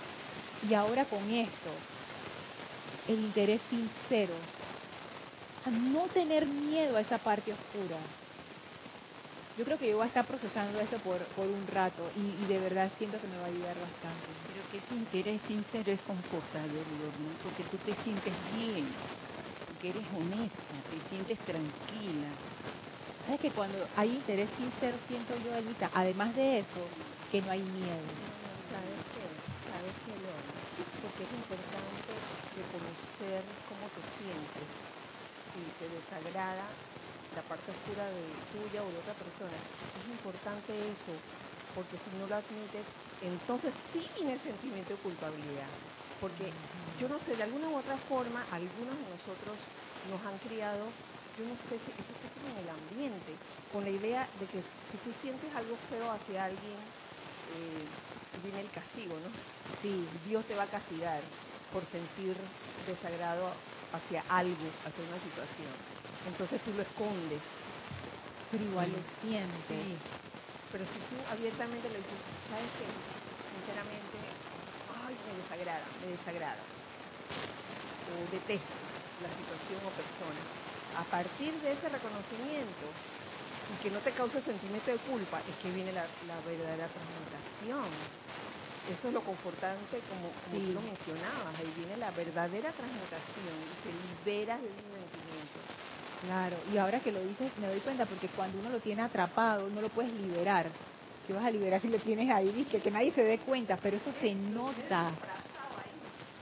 [0.62, 1.86] Y ahora con esto,
[3.08, 4.50] el interés sincero,
[5.64, 8.14] a no tener miedo a esa parte oscura.
[9.56, 12.48] Yo creo que yo voy a estar procesando esto por, por un rato y, y
[12.48, 14.36] de verdad siento que me va a ayudar bastante.
[14.48, 18.98] Pero que ese interés sincero es confortador, Lorna, porque tú te sientes bien,
[19.68, 22.40] porque eres honesta, te sientes tranquila.
[23.26, 26.92] ¿Sabes que cuando hay interés sincero siento yo, Elvita, además de eso,
[27.30, 28.10] que no hay miedo?
[28.70, 29.40] ¿Sabes qué?
[29.70, 30.62] ¿Sabes qué, Lorna?
[31.02, 32.24] Porque es importante
[32.56, 34.70] reconocer cómo te sientes.
[35.54, 36.76] Si te desagrada
[37.34, 41.24] la parte oscura de tuya o de otra persona, es importante eso,
[41.74, 42.88] porque si no lo admites,
[43.20, 45.76] entonces sí viene el sentimiento de culpabilidad.
[46.20, 46.54] Porque
[46.96, 49.60] yo no sé, de alguna u otra forma, algunos de nosotros
[50.04, 50.96] nos han criado,
[51.36, 54.64] yo no sé si eso está como en el ambiente, con la idea de que
[54.92, 56.94] si tú sientes algo feo hacia alguien,
[57.48, 57.90] eh,
[58.36, 59.36] viene el castigo, ¿no?
[59.82, 61.26] Sí, Dios te va a castigar
[61.72, 62.38] por sentir
[62.86, 65.76] desagrado hacia algo, hacia una situación.
[66.26, 67.42] Entonces tú lo escondes.
[68.50, 69.68] Pero igual lo sientes.
[69.68, 70.00] Sí.
[70.72, 72.88] Pero si tú abiertamente le dices, ¿sabes qué?
[73.52, 74.18] Sinceramente,
[74.88, 76.64] ay, me desagrada, me desagrada.
[78.10, 78.86] O detesto
[79.22, 80.44] la situación o persona.
[80.96, 82.94] A partir de ese reconocimiento
[83.70, 87.92] y que no te cause sentimiento de culpa, es que viene la, la verdadera transmutación.
[88.88, 90.68] Eso es lo confortante, como, como Sí.
[90.68, 91.58] tú lo mencionabas.
[91.58, 95.60] Ahí viene la verdadera transmutación y te liberas de ese sentimiento.
[96.24, 99.70] Claro, y ahora que lo dices me doy cuenta porque cuando uno lo tiene atrapado
[99.70, 100.78] no lo puedes liberar.
[101.26, 102.54] ¿Qué vas a liberar si lo tienes ahí?
[102.54, 105.20] Dice que nadie se dé cuenta, pero eso se nota.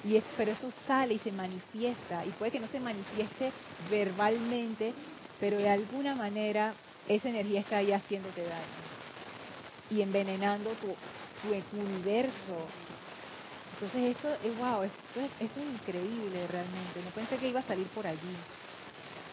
[0.04, 2.26] Y es, pero eso sale y se manifiesta.
[2.26, 4.96] Y puede que no se manifieste verbalmente,
[5.40, 8.88] pero de alguna manera esa energía está ahí haciéndote daño.
[9.90, 10.98] Y envenenando tu,
[11.40, 12.76] tu, tu universo.
[13.72, 17.02] Entonces esto es wow, esto es, esto es increíble realmente.
[17.04, 18.46] No pensé que iba a salir por allí.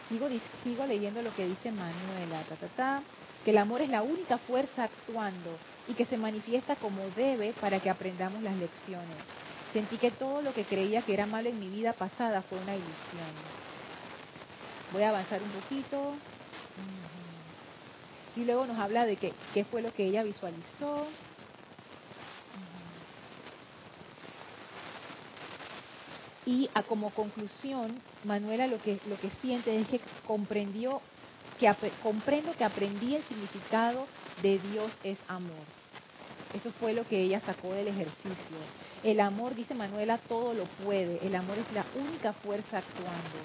[0.09, 0.27] Sigo,
[0.63, 3.03] sigo leyendo lo que dice Manuela, ta, ta, ta,
[3.45, 5.55] que el amor es la única fuerza actuando
[5.87, 9.17] y que se manifiesta como debe para que aprendamos las lecciones.
[9.71, 12.75] Sentí que todo lo que creía que era malo en mi vida pasada fue una
[12.75, 13.27] ilusión.
[14.91, 16.15] Voy a avanzar un poquito.
[18.35, 21.05] Y luego nos habla de qué fue lo que ella visualizó.
[26.49, 30.99] Y como conclusión, Manuela lo que, lo que siente es que comprendió,
[31.59, 34.07] que comprendo que aprendí el significado
[34.41, 35.63] de Dios es amor.
[36.55, 38.57] Eso fue lo que ella sacó del ejercicio.
[39.03, 41.19] El amor, dice Manuela, todo lo puede.
[41.23, 43.37] El amor es la única fuerza actuando.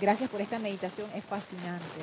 [0.00, 2.00] Gracias por esta meditación, es fascinante.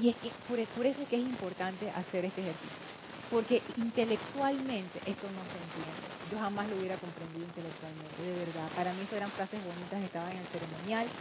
[0.00, 2.99] Y es que por, por eso es que es importante hacer este ejercicio.
[3.30, 6.16] Porque intelectualmente esto no se entiende.
[6.24, 8.72] Yo jamás lo hubiera comprendido intelectualmente, de verdad.
[8.74, 11.12] Para mí eso eran frases bonitas, estaban en el ceremonial.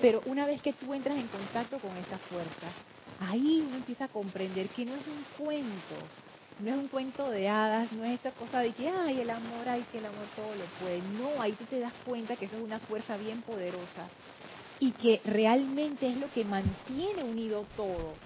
[0.00, 2.76] Pero una vez que tú entras en contacto con esa fuerza,
[3.18, 6.10] ahí uno empieza a comprender que no es un cuento,
[6.58, 9.68] no es un cuento de hadas, no es esta cosa de que, ay, el amor,
[9.68, 11.02] ay, que el amor todo lo puede.
[11.02, 14.10] No, ahí tú te das cuenta que eso es una fuerza bien poderosa
[14.80, 18.18] y que realmente es lo que mantiene unido todo,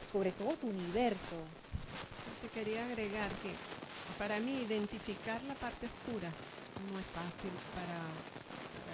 [0.00, 1.50] sobre todo tu universo.
[2.50, 3.60] Quería agregar que
[4.16, 6.34] para mí identificar la parte oscura
[6.76, 8.14] no es fácil para,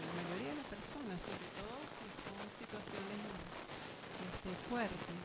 [0.02, 5.20] la mayoría de las personas, sobre todo si son situaciones bastante fuerte.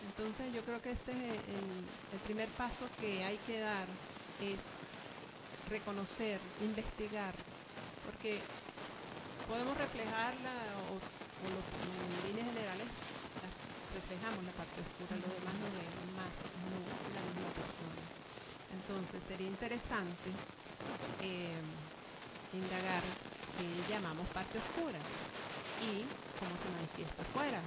[0.00, 3.88] Entonces yo creo que este es el, el primer paso que hay que dar,
[4.38, 4.60] es
[5.66, 7.44] reconocer, investigar,
[8.04, 8.48] porque
[9.46, 11.02] podemos reflejarla o,
[11.40, 11.64] o lo,
[13.98, 16.30] reflejamos la parte oscura, lo demás no vemos más,
[16.70, 16.78] no
[17.10, 18.02] la misma persona.
[18.70, 20.30] Entonces sería interesante
[21.18, 21.58] eh,
[22.54, 23.02] indagar
[23.58, 25.02] qué llamamos parte oscura
[25.82, 26.06] y
[26.38, 27.60] cómo se manifiesta afuera,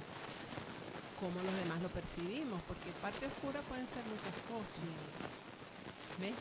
[1.20, 4.80] cómo los demás lo percibimos, porque parte oscura pueden ser muchas cosas.
[6.16, 6.36] ¿Ves?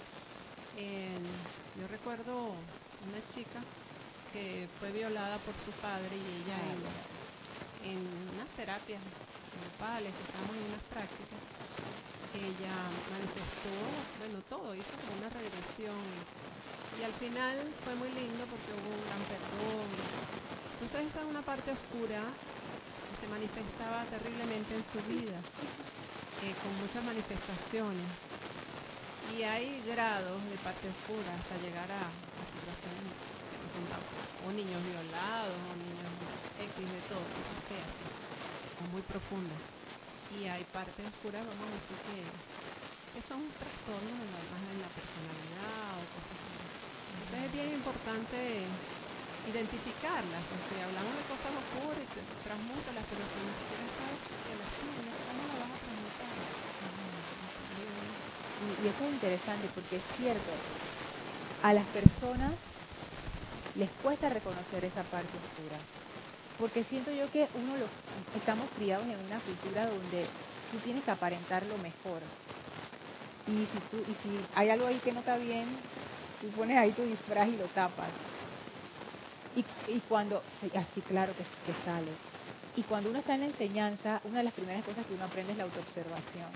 [0.77, 1.19] Eh,
[1.75, 3.59] yo recuerdo una chica
[4.31, 7.99] que fue violada por su padre y ella en, en
[8.39, 9.01] unas terapias
[9.53, 11.39] grupales, que en unas prácticas,
[12.33, 15.97] ella manifestó, bueno, todo, hizo como una regresión.
[16.99, 19.87] Y al final fue muy lindo porque hubo un gran perdón.
[20.73, 22.21] Entonces esa es una parte oscura
[23.09, 25.39] que se manifestaba terriblemente en su vida,
[26.43, 28.07] eh, con muchas manifestaciones.
[29.35, 33.13] Y hay grados de parte oscura hasta llegar a, a situaciones
[33.49, 33.85] que no son
[34.43, 36.11] o niños violados, o niños
[36.57, 37.01] X de
[39.11, 39.59] profundas.
[40.29, 42.31] Y hay partes oscuras, vamos a decir que,
[43.21, 44.39] son trastornos en la,
[44.71, 46.55] en la personalidad o cosas así.
[47.11, 48.71] Entonces es bien importante
[49.43, 52.07] identificarlas, porque hablamos de cosas oscuras y
[52.43, 54.69] transmútalas, pero si ni siquiera sabes que las
[55.27, 56.35] ¿cómo las vas a transmutar?
[58.81, 60.51] Y eso es interesante porque es cierto,
[61.61, 62.53] a las personas
[63.75, 65.79] les cuesta reconocer esa parte oscura.
[66.61, 67.89] Porque siento yo que uno lo,
[68.35, 70.29] estamos criados en una cultura donde
[70.69, 72.21] tú tienes que aparentar lo mejor.
[73.47, 75.81] Y si, tú, y si hay algo ahí que no está bien,
[76.39, 78.13] tú pones ahí tu disfraz y lo tapas.
[79.55, 82.11] Y, y cuando, sí, así claro que, que sale.
[82.75, 85.53] Y cuando uno está en la enseñanza, una de las primeras cosas que uno aprende
[85.53, 86.51] es la autoobservación.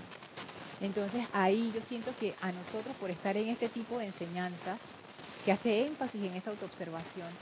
[0.78, 4.78] Entonces ahí yo siento que a nosotros por estar en este tipo de enseñanza,
[5.42, 7.36] que hace énfasis en esa autoobservación,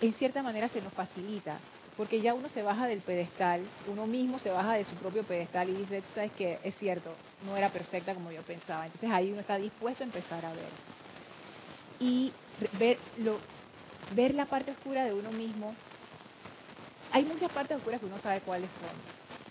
[0.00, 1.60] en cierta manera se nos facilita,
[1.96, 5.68] porque ya uno se baja del pedestal, uno mismo se baja de su propio pedestal
[5.70, 8.84] y dice, "Tú sabes que es cierto, no era perfecta como yo pensaba.
[8.86, 10.70] Entonces ahí uno está dispuesto a empezar a ver.
[12.00, 12.32] Y
[12.78, 13.40] ver, lo,
[14.14, 15.74] ver la parte oscura de uno mismo.
[17.12, 18.90] Hay muchas partes oscuras que uno sabe cuáles son,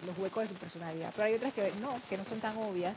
[0.05, 2.95] los huecos de su personalidad, pero hay otras que no, que no son tan obvias.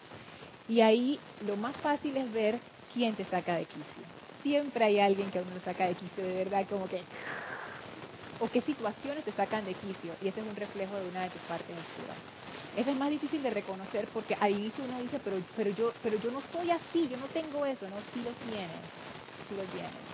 [0.69, 2.59] Y ahí lo más fácil es ver
[2.93, 4.05] quién te saca de quicio.
[4.43, 7.03] Siempre hay alguien que a uno lo saca de quicio, de verdad, como que...
[8.39, 10.17] O qué situaciones te sacan de quicio.
[10.21, 12.25] Y ese es un reflejo de una de tus partes oscuras.
[12.75, 16.17] Eso es más difícil de reconocer porque al inicio uno dice, pero, pero, yo, pero
[16.17, 17.89] yo no soy así, yo no tengo eso.
[17.89, 18.93] No, sí lo tienes,
[19.43, 20.09] sí lo tienes.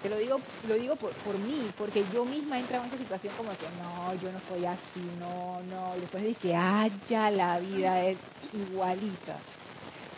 [0.00, 2.98] Te lo digo, lo digo por, por mí, porque yo misma he entrado en esa
[2.98, 5.96] situación como que no, yo no soy así, no, no.
[5.96, 6.88] Y después de que, ah,
[7.30, 9.44] la vida es igualita.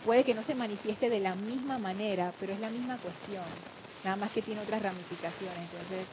[0.03, 3.65] Puede que no se manifieste de la misma manera, pero es la misma cuestión.
[4.03, 5.65] Nada más que tiene otras ramificaciones.
[5.65, 6.09] Entonces,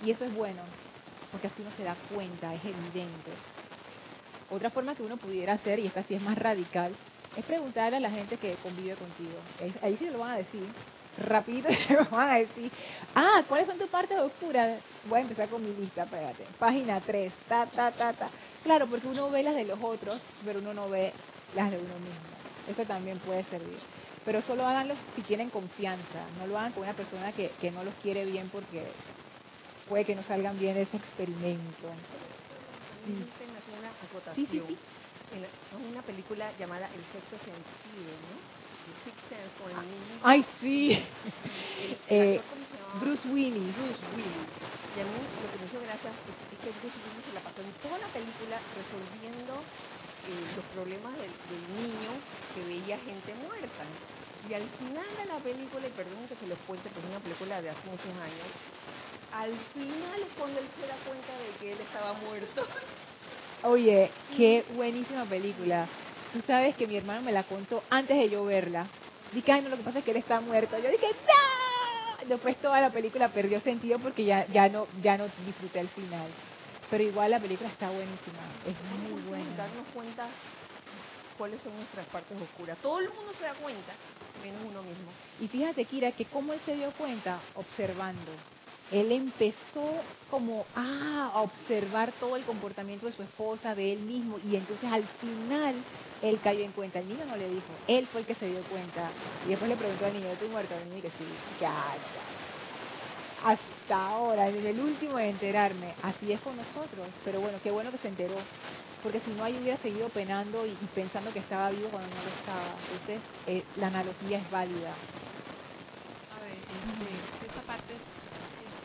[0.00, 0.74] y eso es bueno,
[1.30, 3.42] porque así uno se da cuenta, es evidente.
[4.48, 6.98] Otra forma que uno pudiera hacer, y esta sí es más radical,
[7.34, 9.44] es preguntarle a la gente que convive contigo.
[9.82, 10.74] Ahí sí lo van a decir.
[11.16, 12.72] Rapidito lo van a decir.
[13.14, 14.82] Ah, ¿cuáles son tus partes oscuras?
[15.04, 16.54] Voy a empezar con mi lista, espérate.
[16.58, 18.32] Página 3, ta, ta, ta, ta.
[18.62, 21.16] Claro, porque uno ve las de los otros, pero uno no ve
[21.52, 22.44] las de uno mismo.
[22.66, 23.82] Eso también puede servir.
[24.24, 26.30] Pero solo háganlo si tienen confianza.
[26.32, 28.96] No lo hagan con una persona que, que no los quiere bien porque
[29.90, 31.90] puede que no salgan bien ese experimento.
[33.04, 33.26] Sí.
[33.76, 34.46] Una acotación.
[34.46, 34.78] Sí, sí, sí.
[35.34, 35.50] En la-
[35.90, 38.38] una película llamada El sexto sentido, ¿no?
[38.86, 40.14] The Sixth Sense con el niño.
[40.22, 40.94] Ay, sí.
[42.08, 42.40] Eh.
[43.00, 43.74] Bruce Willis.
[43.76, 44.46] Bruce Willis.
[44.94, 45.10] Y a mí
[45.42, 47.98] lo que me hizo gracia es, es que Bruce Willis se la pasó en toda
[47.98, 52.10] la película resolviendo eh, los problemas del, del niño
[52.54, 53.84] que veía gente muerta.
[54.42, 57.20] Y al final de la película, y perdón que se los cuente, pero es una
[57.20, 58.46] película de hace muchos años,
[59.32, 62.62] al final es cuando él se da cuenta de que él estaba muerto.
[63.62, 65.88] Oye, qué buenísima película.
[66.32, 68.88] Tú sabes que mi hermano me la contó antes de yo verla.
[69.32, 70.76] Dije, ay, no, lo que pasa es que él está muerto.
[70.78, 72.28] Yo dije, ¡no!
[72.28, 76.34] Después toda la película perdió sentido porque ya, ya, no, ya no disfruté el final.
[76.90, 78.40] Pero igual la película está buenísima.
[78.64, 79.56] Es muy buena.
[79.56, 80.34] darnos cuenta
[81.36, 82.78] cuáles son nuestras partes oscuras.
[82.82, 83.96] Todo el mundo se da cuenta,
[84.40, 85.12] menos uno mismo.
[85.38, 88.30] Y fíjate, Kira, que cómo él se dio cuenta observando.
[88.90, 89.94] Él empezó
[90.30, 94.90] como ah, a observar todo el comportamiento de su esposa, de él mismo, y entonces
[94.90, 95.74] al final
[96.22, 96.98] él cayó en cuenta.
[96.98, 99.10] El niño no le dijo, él fue el que se dio cuenta.
[99.46, 100.74] Y después le preguntó al niño, ¿estoy muerto?
[100.74, 101.24] El niño que sí,
[101.58, 102.30] calla.
[103.42, 107.06] Hasta ahora, en el último de enterarme, así es con nosotros.
[107.24, 108.36] Pero bueno, qué bueno que se enteró.
[109.02, 112.22] Porque si no ahí hubiera seguido penando y, y pensando que estaba vivo cuando no
[112.22, 112.78] lo estaba.
[112.80, 115.02] Entonces, eh, la analogía es válida.
[116.30, 118.00] A ver, este, esa parte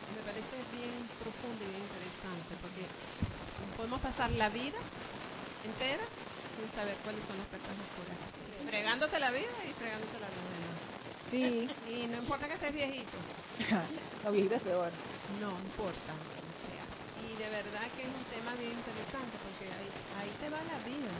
[0.08, 2.90] me parece bien profunda y bien interesante, porque
[3.76, 4.78] podemos pasar la vida
[5.62, 6.02] entera
[6.56, 8.18] sin saber cuáles son las personas oscuras.
[8.64, 10.80] Fregándote la vida y fregándote la demás.
[11.30, 13.24] Sí, Y no importa que estés viejito,
[14.22, 14.92] no, viejito es peor.
[15.28, 16.85] no importa o sea.
[17.36, 21.12] De verdad que es un tema bien interesante porque ahí, ahí te va la vida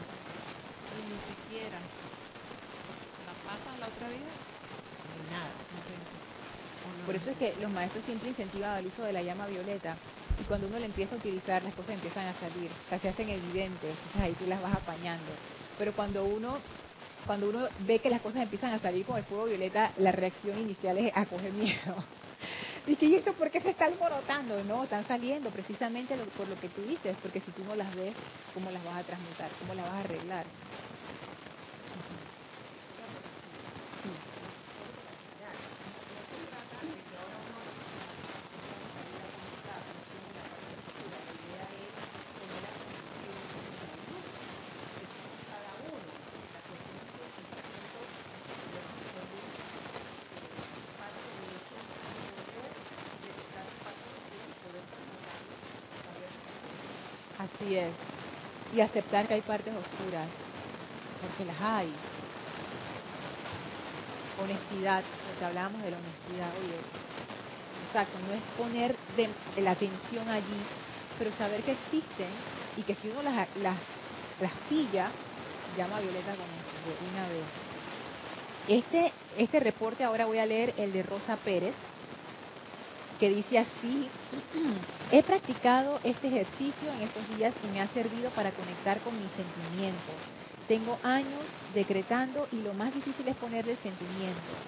[0.96, 1.82] y ni siquiera
[3.26, 4.32] la pasas la otra vida
[5.12, 5.54] ni nada.
[5.70, 5.82] no
[6.88, 9.98] o Por eso es que los maestros siempre incentivan al uso de la llama violeta.
[10.38, 13.08] Y cuando uno le empieza a utilizar, las cosas empiezan a salir, o sea, se
[13.08, 15.38] hacen evidentes, entonces ahí tú las vas apañando.
[15.78, 16.62] Pero cuando uno
[17.26, 20.58] cuando uno ve que las cosas empiezan a salir con el fuego violeta, la reacción
[20.58, 21.96] inicial es a coger miedo.
[22.86, 24.62] Y que, ¿y esto por qué se está alborotando?
[24.64, 27.92] No, están saliendo precisamente lo- por lo que tú dices, porque si tú no las
[27.94, 28.16] ves,
[28.50, 29.56] ¿cómo las vas a transmutar?
[29.56, 30.52] ¿Cómo las vas a arreglar?
[34.02, 34.22] Sí.
[57.36, 57.65] Así
[58.72, 60.28] Y aceptar que hay partes oscuras,
[61.20, 61.88] porque las hay.
[64.38, 66.88] Honestidad, porque hablábamos de la honestidad, oye.
[67.80, 68.96] Exacto, no es poner
[69.56, 70.70] la atención allí,
[71.18, 72.28] pero saber que existen
[72.74, 73.78] y que si uno las, las,
[74.38, 75.16] las pilla,
[75.76, 77.44] llama a Violeta con eso, de una vez.
[78.66, 81.76] Este, este reporte ahora voy a leer el de Rosa Pérez,
[83.18, 84.14] que dice así,
[85.10, 89.32] he practicado este ejercicio en estos días y me ha servido para conectar con mis
[89.34, 90.32] sentimientos.
[90.66, 94.64] Tengo años decretando y lo más difícil es ponerle el sentimiento.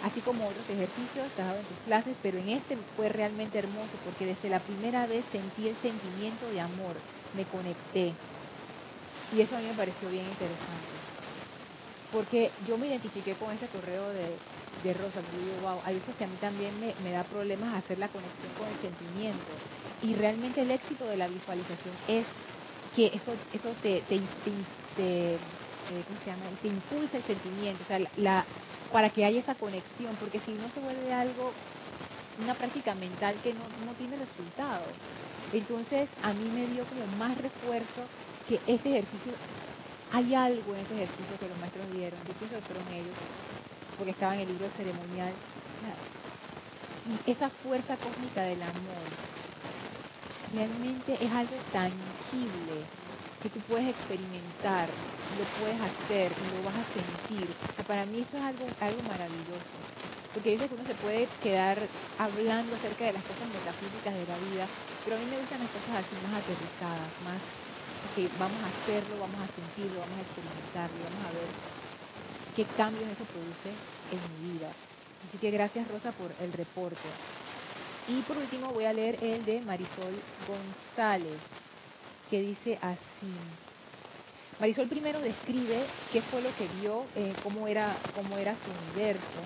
[0.00, 4.00] Así como otros ejercicios has dado en tus clases, pero en este fue realmente hermoso
[4.00, 8.20] porque desde la primera vez sentí el sentimiento de amor, me conecté.
[9.28, 10.99] Y eso a mí me pareció bien interesante.
[12.10, 14.42] Porque yo me identifiqué con este correo de,
[14.76, 17.76] de Rosa, porque digo, wow, hay veces que a mí también me, me da problemas
[17.78, 19.62] hacer la conexión con el sentimiento.
[20.00, 22.28] Y realmente el éxito de la visualización es
[22.92, 24.30] que eso, eso te, te,
[24.94, 25.40] te,
[25.86, 26.50] eh, ¿cómo se llama?
[26.56, 28.48] te impulsa el sentimiento, o sea, la-
[28.90, 31.58] para que haya esa conexión, porque si no se vuelve algo,
[32.36, 35.00] una práctica mental que no, no tiene resultado.
[35.50, 38.10] Entonces, a mí me dio como más refuerzo
[38.46, 39.38] que este ejercicio,
[40.10, 43.18] hay algo en ese ejercicio que los maestros dieron, yo pienso que fueron ellos,
[43.96, 46.02] porque estaba en el libro ceremonial, o sea,
[47.02, 49.18] y esa fuerza cósmica del amor
[50.46, 52.90] realmente es algo tangible
[53.40, 57.56] que tú puedes experimentar, lo puedes hacer lo vas a sentir.
[57.76, 59.86] O para mí esto es algo, algo maravilloso,
[60.32, 64.38] porque dice que uno se puede quedar hablando acerca de las cosas metafísicas de la
[64.38, 64.70] vida,
[65.02, 67.44] pero a mí me gustan las cosas así más aterrizadas, más
[68.14, 71.50] que vamos a hacerlo, vamos a sentirlo, vamos a experimentarlo, vamos a ver
[72.56, 73.70] qué cambios eso produce
[74.10, 74.70] en mi vida.
[75.28, 77.08] Así que gracias Rosa por el reporte.
[78.08, 80.14] Y por último voy a leer el de Marisol
[80.48, 81.38] González,
[82.28, 83.30] que dice así.
[84.58, 89.40] Marisol primero describe qué fue lo que vio, eh, cómo, era, cómo era su universo.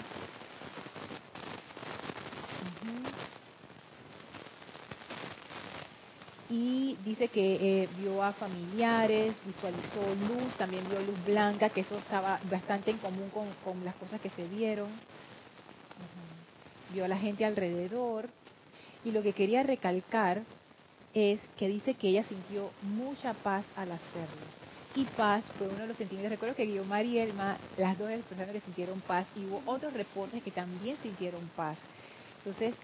[6.50, 11.96] Y dice que eh, vio a familiares, visualizó luz, también vio luz blanca, que eso
[11.98, 14.88] estaba bastante en común con, con las cosas que se vieron.
[16.92, 18.28] Vio a la gente alrededor.
[19.04, 20.42] Y lo que quería recalcar
[21.14, 24.46] es que dice que ella sintió mucha paz al hacerlo.
[24.96, 26.30] Y paz fue uno de los sentimientos.
[26.30, 27.18] Recuerdo que Guiomar y
[27.76, 31.78] las dos personas que sintieron paz, y hubo otros reportes que también sintieron paz.
[32.38, 32.74] Entonces,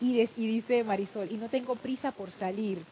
[0.00, 2.84] y, des- y dice Marisol, y no tengo prisa por salir.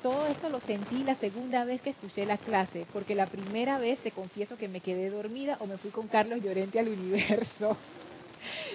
[0.00, 3.98] Todo esto lo sentí la segunda vez que escuché la clase, porque la primera vez
[4.00, 7.76] te confieso que me quedé dormida o me fui con Carlos Llorente al universo.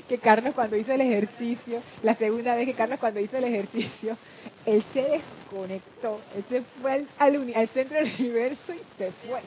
[0.10, 4.18] Que Carlos cuando hizo el ejercicio, la segunda vez que Carlos cuando hizo el ejercicio,
[4.66, 9.42] él se desconectó, él se fue al, al al centro del universo y se fue,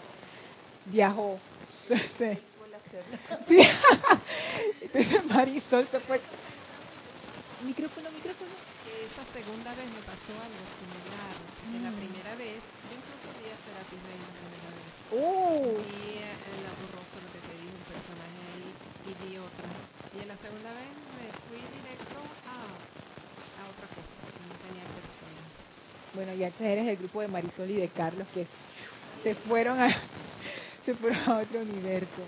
[0.86, 1.38] viajó.
[1.90, 2.38] Entonces,
[3.46, 3.58] sí.
[4.80, 6.18] Entonces Marisol se fue.
[7.64, 8.52] Micrófono, micrófono.
[8.84, 11.32] esa segunda vez me pasó algo similar.
[11.56, 11.96] porque la Mm.
[11.96, 14.92] primera vez, yo incluso vi a Serapis Bey la primera vez.
[15.10, 15.72] ¡Oh!
[15.82, 18.68] Vi el lado rosa, lo que te dijo el personaje ahí,
[19.08, 19.68] y vi otra.
[20.14, 24.14] Y en la segunda vez me fui directo a, a otra cosa,
[24.46, 25.40] no tenía persona.
[25.48, 28.46] Y Bueno, ya eres el grupo de Marisol y de Carlos que
[29.24, 29.88] se fueron a,
[30.86, 32.22] se fueron a otro universo.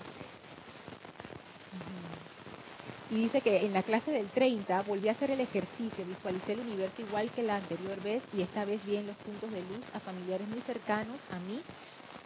[3.10, 6.60] Y dice que en la clase del 30 volví a hacer el ejercicio, visualicé el
[6.60, 9.86] universo igual que la anterior vez y esta vez vi en los puntos de luz
[9.94, 11.64] a familiares muy cercanos a mí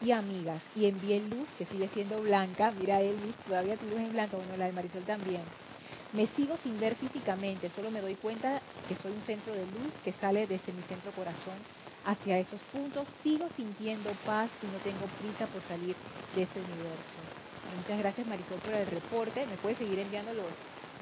[0.00, 0.62] y amigas.
[0.74, 2.72] Y envié luz que sigue siendo blanca.
[2.72, 5.42] Mira, Elvis, todavía tu luz es blanca, bueno, la de Marisol también.
[6.12, 9.94] Me sigo sin ver físicamente, solo me doy cuenta que soy un centro de luz
[10.04, 11.54] que sale desde mi centro corazón
[12.04, 13.08] hacia esos puntos.
[13.22, 15.94] Sigo sintiendo paz y no tengo prisa por salir
[16.34, 17.18] de ese universo.
[17.78, 19.46] Muchas gracias Marisol por el reporte.
[19.46, 20.52] Me puede seguir enviando los,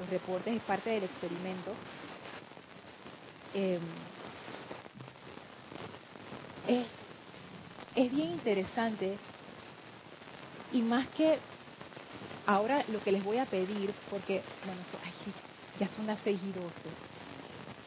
[0.01, 1.73] los reportes, es parte del experimento.
[3.53, 3.81] Em,
[6.67, 6.85] es,
[7.95, 9.17] es bien interesante
[10.73, 11.37] y más que
[12.45, 15.33] ahora lo que les voy a pedir, porque, bueno, ay,
[15.79, 16.69] ya son las 6 y 12.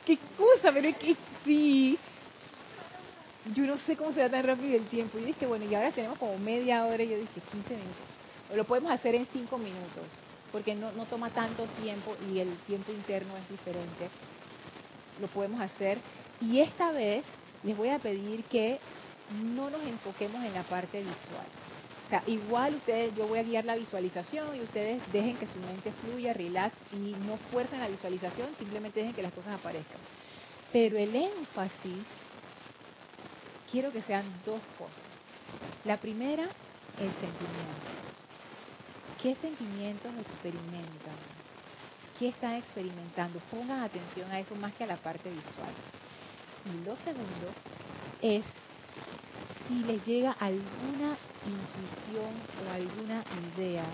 [0.05, 0.73] ¿Qué cosa?
[0.73, 1.99] Pero es que sí.
[3.55, 5.19] Yo no sé cómo se da tan rápido el tiempo.
[5.19, 7.03] Y dije, bueno, y ahora tenemos como media hora.
[7.03, 8.55] Y yo dije, 15 minutos.
[8.55, 10.05] Lo podemos hacer en 5 minutos,
[10.55, 14.09] porque no, no toma tanto tiempo y el tiempo interno es diferente.
[15.21, 15.99] Lo podemos hacer.
[16.41, 17.25] Y esta vez
[17.65, 18.79] les voy a pedir que
[19.53, 21.47] no nos enfoquemos en la parte visual.
[22.29, 26.33] Igual ustedes, yo voy a guiar la visualización y ustedes dejen que su mente fluya,
[26.33, 29.99] relax y no fuercen la visualización, simplemente dejen que las cosas aparezcan.
[30.73, 32.05] Pero el énfasis,
[33.73, 35.03] quiero que sean dos cosas.
[35.85, 38.04] La primera, el sentimiento.
[39.25, 41.17] ¿Qué sentimientos experimentan?
[42.19, 43.41] ¿Qué están experimentando?
[43.51, 45.73] Pongan atención a eso más que a la parte visual.
[46.69, 47.49] Y lo segundo
[48.21, 48.45] es
[49.67, 52.29] si les llega alguna intuición
[52.61, 53.25] o alguna
[53.57, 53.87] idea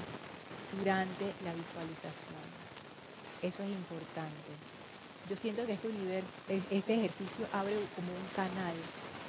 [0.77, 2.43] durante la visualización.
[3.41, 4.51] Eso es importante.
[5.31, 8.75] Yo siento que este universo, este ejercicio abre como un canal,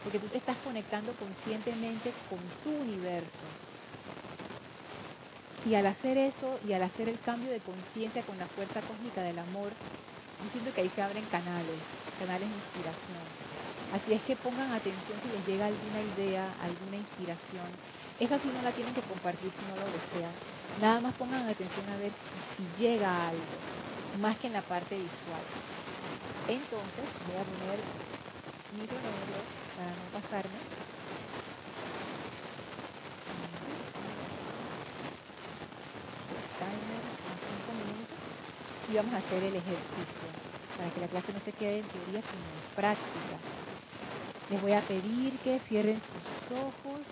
[0.04, 3.46] porque tú te estás conectando conscientemente con tu universo.
[5.66, 9.22] Y al hacer eso y al hacer el cambio de conciencia con la fuerza cósmica
[9.22, 9.72] del amor,
[10.44, 11.78] yo siento que ahí se abren canales,
[12.20, 13.38] canales de inspiración.
[13.94, 17.68] Así es que pongan atención si les llega alguna idea, alguna inspiración.
[18.20, 20.32] Esa sí no la tienen que compartir si no lo desean.
[20.82, 22.12] Nada más pongan atención a ver
[22.58, 23.62] si, llega algo,
[24.14, 25.44] más que en la parte visual.
[26.48, 27.80] Entonces voy a poner
[28.72, 30.66] mi cronómetro para no pasarme.
[36.58, 38.38] Timer en 5 minutos
[38.92, 40.28] y vamos a hacer el ejercicio
[40.78, 43.38] para que la clase no se quede en teoría sino en práctica.
[44.50, 47.08] Les voy a pedir que cierren sus ojos,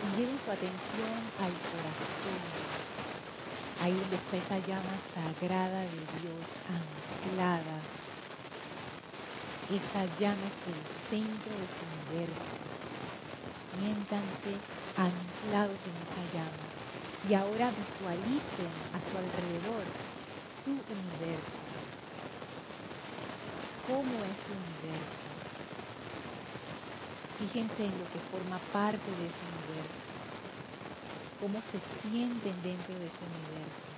[0.01, 2.41] y lleven su atención al corazón,
[3.81, 7.79] ahí donde está esa llama sagrada de Dios anclada.
[9.71, 12.55] Esa llama es el centro de su universo.
[13.71, 14.53] Siéntanse
[14.97, 16.67] anclados en esa llama
[17.29, 19.83] y ahora visualicen a su alrededor
[20.63, 21.63] su universo.
[23.87, 25.27] ¿Cómo es su universo?
[27.39, 30.07] Fíjense en lo que forma parte de ese universo,
[31.43, 33.91] cómo se sienten dentro de ese universo.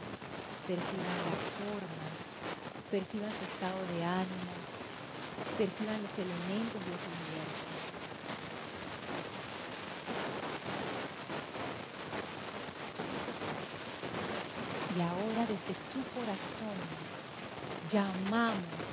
[0.65, 2.07] Perciban la forma,
[2.89, 4.53] perciban su estado de ánimo,
[5.55, 7.69] perciban los elementos de ese universo.
[14.97, 16.79] Y ahora desde su corazón
[17.93, 18.85] llamamos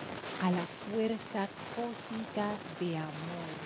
[0.43, 3.62] a la fuerza cósmica de amor.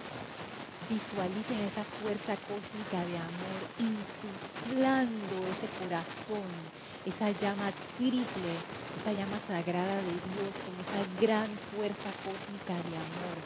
[0.89, 6.70] Visualicen esa fuerza cósmica de amor insuflando ese corazón,
[7.05, 8.64] esa llama triple,
[8.95, 13.45] esa llama sagrada de Dios con esa gran fuerza cósmica de amor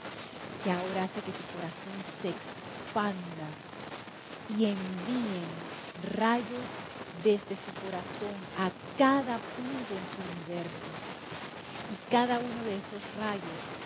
[0.60, 3.56] que ahora hace que tu corazón se expanda
[4.46, 5.64] y envíen
[5.96, 6.68] rayos
[7.10, 10.90] desde su corazón a cada punto en su universo.
[11.88, 13.80] Y cada uno de esos rayos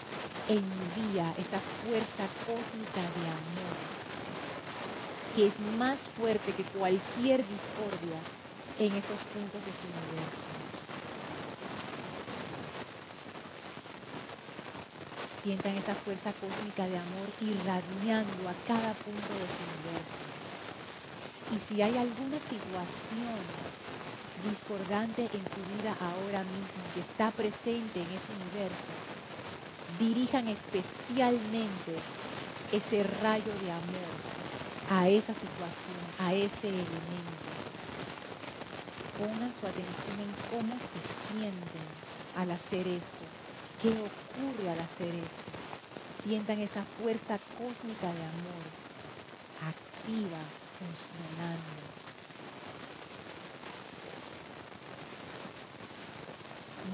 [0.49, 3.77] envía esa fuerza cósmica de amor,
[5.35, 8.21] que es más fuerte que cualquier discordia
[8.79, 10.49] en esos puntos de su universo.
[15.43, 20.25] Sientan esa fuerza cósmica de amor irradiando a cada punto de su universo.
[21.53, 23.41] Y si hay alguna situación
[24.43, 29.14] discordante en su vida ahora mismo que está presente en ese universo,
[29.99, 31.95] dirijan especialmente
[32.73, 34.15] ese rayo de amor
[34.91, 37.55] a esa situación, a ese elemento.
[39.19, 41.87] Pongan su atención en cómo se sienten
[42.37, 43.25] al hacer esto,
[43.81, 45.53] qué ocurre al hacer esto.
[46.25, 48.65] Sientan esa fuerza cósmica de amor
[49.63, 50.41] activa,
[50.79, 51.85] funcionando.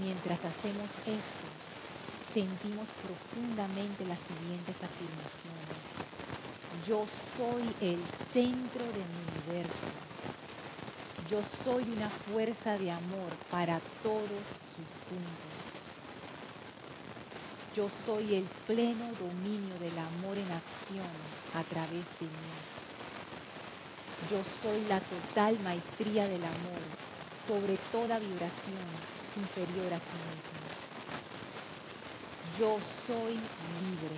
[0.01, 1.70] Mientras hacemos esto,
[2.33, 6.01] sentimos profundamente las siguientes afirmaciones.
[6.87, 7.05] Yo
[7.37, 7.99] soy el
[8.33, 9.91] centro de mi universo.
[11.31, 15.81] Yo soy una fuerza de amor para todos sus puntos.
[17.75, 21.07] Yo soy el pleno dominio del amor en acción
[21.55, 22.51] a través de mí.
[24.31, 26.83] Yo soy la total maestría del amor
[27.47, 28.87] sobre toda vibración
[29.37, 30.90] inferior a sí mismo.
[32.59, 34.17] Yo soy libre.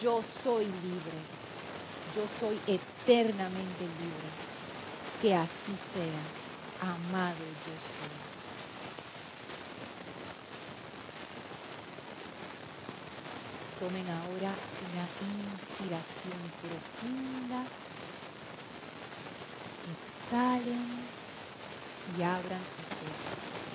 [0.00, 1.18] Yo soy libre.
[2.16, 4.28] Yo soy eternamente libre.
[5.20, 6.88] Que así sea.
[6.88, 8.32] Amado yo soy.
[13.78, 17.66] Tomen ahora una inspiración profunda.
[19.92, 21.08] Exhalen
[22.16, 23.71] y abran sus ojos.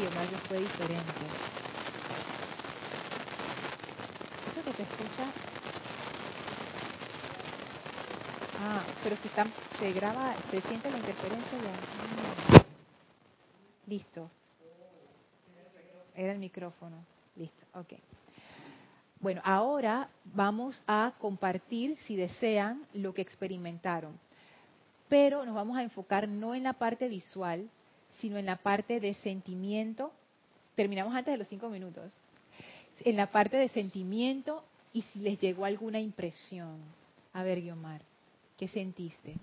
[0.00, 1.02] Yo, algo fue diferente.
[4.52, 5.24] Eso que te escucha.
[8.60, 9.44] Ah, pero si está,
[9.76, 12.62] se graba, se siente la interferencia ya.
[13.88, 14.30] Listo.
[16.14, 16.96] Era el micrófono.
[17.36, 17.94] Listo, ok.
[19.20, 24.16] Bueno, ahora vamos a compartir, si desean, lo que experimentaron.
[25.08, 27.68] Pero nos vamos a enfocar no en la parte visual,
[28.20, 30.12] sino en la parte de sentimiento.
[30.74, 32.12] Terminamos antes de los cinco minutos.
[33.00, 36.78] En la parte de sentimiento y si les llegó alguna impresión.
[37.32, 38.02] A ver, Guiomar,
[38.56, 39.34] ¿qué sentiste?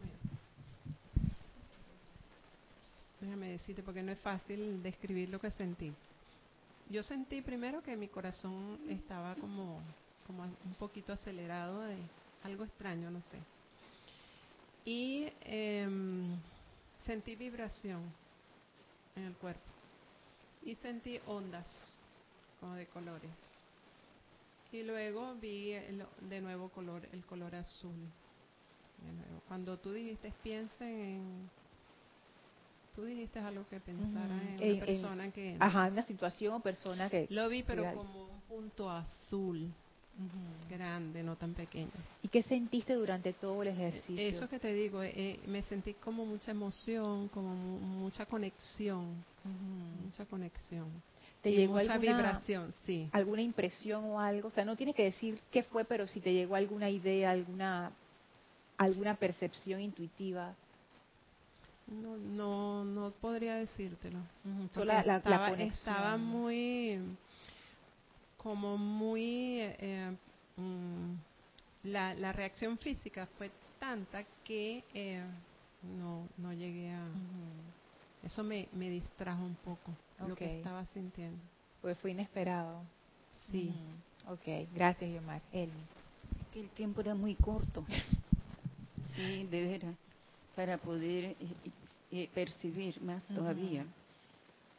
[3.21, 5.93] Déjame decirte, porque no es fácil describir lo que sentí
[6.89, 9.79] yo sentí primero que mi corazón estaba como,
[10.27, 11.97] como un poquito acelerado de
[12.43, 13.39] algo extraño, no sé.
[14.85, 16.37] Y em,
[17.05, 18.03] sentí vibración
[19.15, 19.71] en el cuerpo.
[20.63, 21.67] Y sentí ondas,
[22.59, 23.31] como de colores.
[24.71, 25.71] Y luego vi
[26.21, 27.95] de nuevo color, el color azul.
[29.47, 31.49] Cuando tú dijiste piensen en
[32.95, 35.57] Tú dijiste algo que pensara en una persona que...
[35.59, 37.27] Ajá, una situación o persona que...
[37.29, 39.73] Lo vi, pero como un punto azul,
[40.69, 41.91] grande, no tan pequeño.
[42.21, 44.17] ¿Y qué sentiste durante todo el ejercicio?
[44.17, 49.23] Eso que te digo, eh, me sentí como mucha emoción, como mucha conexión,
[50.03, 50.87] mucha conexión.
[51.41, 53.07] ¿Te llegó mucha vibración, sí.
[53.11, 54.47] ¿Alguna impresión o algo?
[54.47, 57.91] O sea, no tienes que decir qué fue, pero si te llegó alguna idea, alguna
[58.77, 60.55] alguna percepción intuitiva.
[61.87, 64.19] No, no, no podría decírtelo.
[65.59, 66.99] estaba, muy,
[68.45, 70.15] como muy, eh,
[70.57, 71.13] mm,
[71.85, 75.23] la, la reacción física fue tanta que eh,
[75.97, 77.07] no, no llegué a...
[78.21, 79.91] Eso me, me distrajo un poco,
[80.27, 81.39] lo que estaba sintiendo.
[81.81, 82.83] Pues fue inesperado.
[83.49, 83.73] Sí.
[84.29, 85.41] Ok, gracias, Yomar.
[85.51, 85.81] Elmi.
[86.53, 87.83] Que el tiempo era muy corto.
[89.15, 89.95] sí, de veras
[90.55, 91.35] para poder eh,
[92.11, 93.87] eh, percibir más todavía.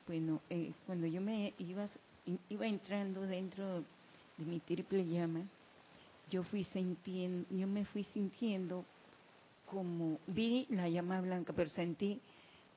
[0.06, 1.88] Bueno, eh, cuando yo me iba,
[2.48, 3.84] iba entrando dentro
[4.36, 5.40] de mi triple llama,
[6.30, 8.84] yo fui sintiendo, yo me fui sintiendo
[9.66, 12.20] como, vi la llama blanca, pero sentí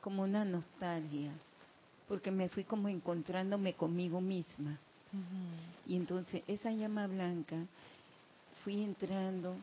[0.01, 1.31] como una nostalgia,
[2.07, 4.79] porque me fui como encontrándome conmigo misma.
[5.87, 7.57] Y entonces esa llama blanca
[8.63, 9.55] fui entrando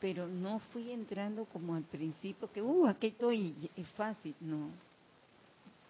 [0.00, 4.70] pero no fui entrando como al principio, que, uh, aquí estoy, es fácil, no,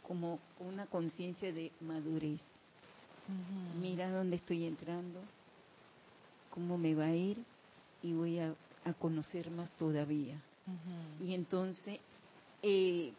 [0.02, 2.40] como una conciencia de madurez.
[3.80, 5.20] Mira dónde estoy entrando,
[6.50, 7.38] cómo me va a ir
[8.02, 8.54] y voy a,
[8.98, 10.40] conocer más todavía.
[11.20, 12.00] Y entonces,
[12.62, 13.12] eh,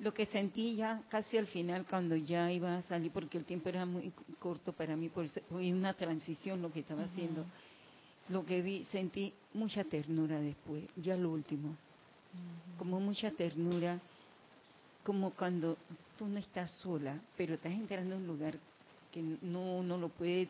[0.00, 3.68] lo que sentí ya casi al final, cuando ya iba a salir, porque el tiempo
[3.68, 7.46] era muy corto para mí, por una transición lo que estaba haciendo
[8.28, 11.76] lo que vi, sentí mucha ternura después, ya lo último,
[12.78, 13.98] como mucha ternura,
[15.04, 15.76] como cuando
[16.16, 18.56] tú no estás sola, pero estás entrando en un lugar
[19.12, 20.48] que no, no lo puede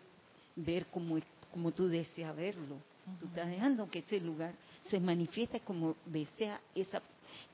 [0.57, 1.19] ver como,
[1.51, 2.77] como tú deseas verlo.
[3.19, 7.03] Tú estás dejando que ese lugar se manifieste como desea esa,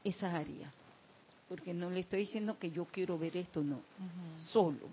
[0.04, 0.70] esa área.
[1.48, 3.80] Porque no le estoy diciendo que yo quiero ver esto, no.
[4.52, 4.86] Solo.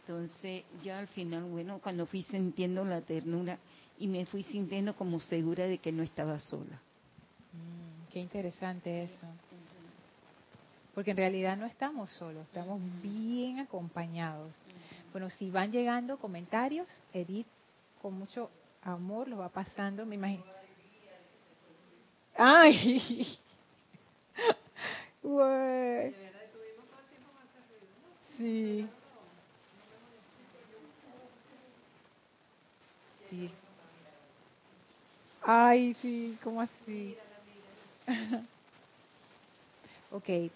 [0.00, 3.58] Entonces, ya al final, bueno, cuando fui sintiendo la ternura
[3.98, 6.80] y me fui sintiendo como segura de que no estaba sola.
[7.52, 9.28] Mm, qué interesante eso.
[10.94, 14.56] Porque en realidad no estamos solos, estamos bien acompañados.
[15.12, 17.46] Bueno, si van llegando comentarios, Edith
[18.00, 18.48] con mucho
[18.82, 20.44] amor lo va pasando, me imagino.
[22.36, 23.38] ¡Ay!
[28.40, 28.88] Sí.
[33.28, 33.50] Sí.
[35.42, 37.14] Ay, sí, ¿cómo así?
[40.10, 40.50] ok,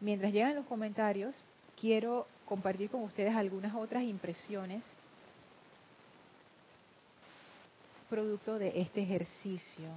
[0.00, 1.44] mientras llegan los comentarios,
[1.80, 4.82] quiero compartir con ustedes algunas otras impresiones
[8.08, 9.88] producto de este ejercicio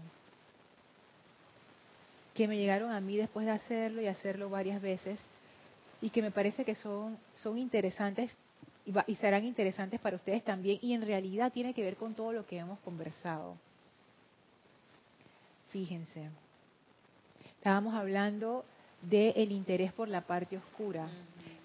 [2.33, 5.17] que me llegaron a mí después de hacerlo y hacerlo varias veces
[6.01, 8.35] y que me parece que son, son interesantes
[8.85, 12.33] y, y serán interesantes para ustedes también y en realidad tiene que ver con todo
[12.33, 13.55] lo que hemos conversado.
[15.69, 16.29] Fíjense,
[17.57, 18.65] estábamos hablando
[19.01, 21.07] del interés por la parte oscura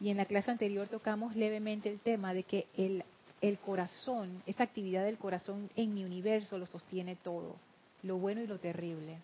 [0.01, 3.05] y en la clase anterior tocamos levemente el tema de que el,
[3.41, 7.57] el corazón, esa actividad del corazón en mi universo lo sostiene todo,
[8.03, 9.19] lo bueno y lo terrible.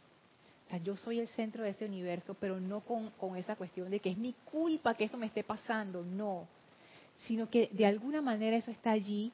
[0.66, 3.90] O sea, yo soy el centro de ese universo, pero no con, con esa cuestión
[3.90, 6.46] de que es mi culpa que eso me esté pasando, no,
[7.26, 9.32] sino que de alguna manera eso está allí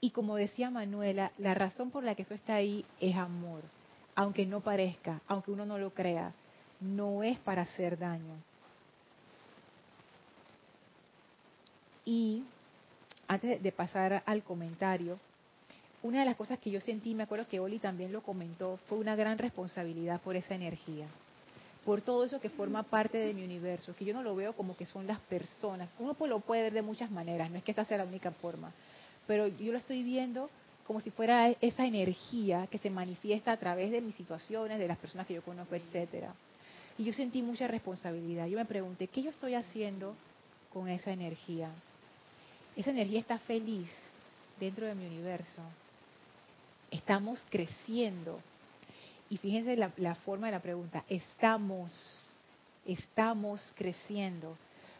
[0.00, 3.62] y como decía Manuela, la razón por la que eso está ahí es amor
[4.16, 6.32] aunque no parezca, aunque uno no lo crea,
[6.80, 8.34] no es para hacer daño.
[12.06, 12.44] Y
[13.28, 15.18] antes de pasar al comentario,
[16.02, 18.98] una de las cosas que yo sentí, me acuerdo que Oli también lo comentó, fue
[18.98, 21.08] una gran responsabilidad por esa energía,
[21.84, 24.76] por todo eso que forma parte de mi universo, que yo no lo veo como
[24.76, 25.88] que son las personas.
[25.98, 28.30] Uno pues lo puede ver de muchas maneras, no es que esta sea la única
[28.30, 28.72] forma,
[29.26, 30.48] pero yo lo estoy viendo
[30.86, 34.98] como si fuera esa energía que se manifiesta a través de mis situaciones, de las
[34.98, 36.32] personas que yo conozco, etcétera.
[36.96, 38.46] Y yo sentí mucha responsabilidad.
[38.46, 40.14] Yo me pregunté, ¿qué yo estoy haciendo
[40.72, 41.70] con esa energía?
[42.76, 43.90] Esa energía está feliz
[44.60, 45.62] dentro de mi universo.
[46.90, 48.38] Estamos creciendo.
[49.30, 51.02] Y fíjense la, forma de la pregunta.
[51.08, 51.90] Estamos,
[52.84, 54.56] estamos creciendo.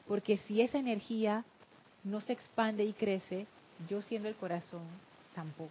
[0.09, 1.45] Porque si esa energía
[2.03, 3.47] no se expande y crece,
[3.87, 4.85] yo siendo el corazón,
[5.35, 5.71] tampoco.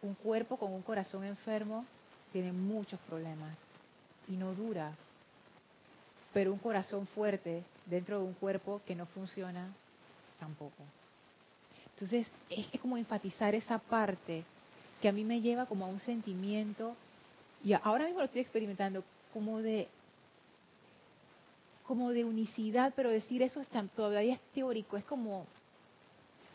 [0.00, 1.84] Un cuerpo con un corazón enfermo
[2.32, 3.58] tiene muchos problemas
[4.28, 4.96] y no dura.
[6.34, 9.72] Pero un corazón fuerte dentro de un cuerpo que no funciona,
[10.38, 10.82] tampoco.
[11.94, 14.44] Entonces, es, como enfatizar esa parte
[15.00, 16.96] que a mí me lleva como a un sentimiento,
[17.62, 19.88] y ahora mismo lo estoy experimentando, como de
[21.86, 25.46] como de unicidad, pero decir eso es tan, todavía es teórico, es como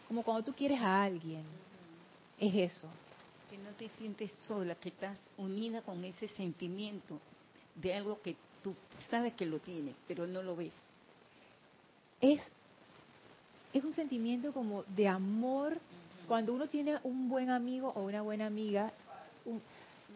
[0.09, 1.43] como cuando tú quieres a alguien.
[2.39, 2.89] Es eso.
[3.49, 7.19] Que no te sientes sola, que estás unida con ese sentimiento
[7.75, 8.75] de algo que tú
[9.09, 10.71] sabes que lo tienes, pero no lo ves.
[12.21, 12.41] Es,
[13.73, 15.77] es un sentimiento como de amor.
[16.27, 18.91] Cuando uno tiene un buen amigo o una buena amiga,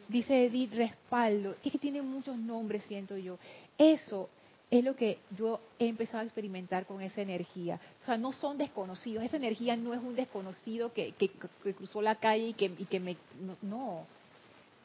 [0.08, 3.38] dice Edith, respaldo, es que tiene muchos nombres, siento yo.
[3.78, 4.30] Eso
[4.70, 7.80] es lo que yo he empezado a experimentar con esa energía.
[8.02, 11.30] O sea, no son desconocidos, esa energía no es un desconocido que, que,
[11.74, 13.18] cruzó la calle y que, y que me...
[13.62, 14.06] No,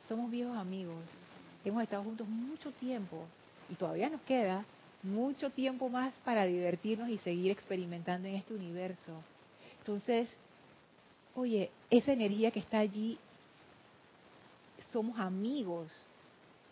[0.06, 0.96] somos viejos amigos,
[1.64, 3.26] hemos estado juntos mucho tiempo
[3.68, 4.64] y todavía nos queda
[5.02, 9.12] mucho tiempo más para divertirnos y seguir experimentando en este universo.
[9.78, 10.28] Entonces,
[11.34, 13.18] oye, esa energía que está allí,
[14.90, 15.92] somos amigos,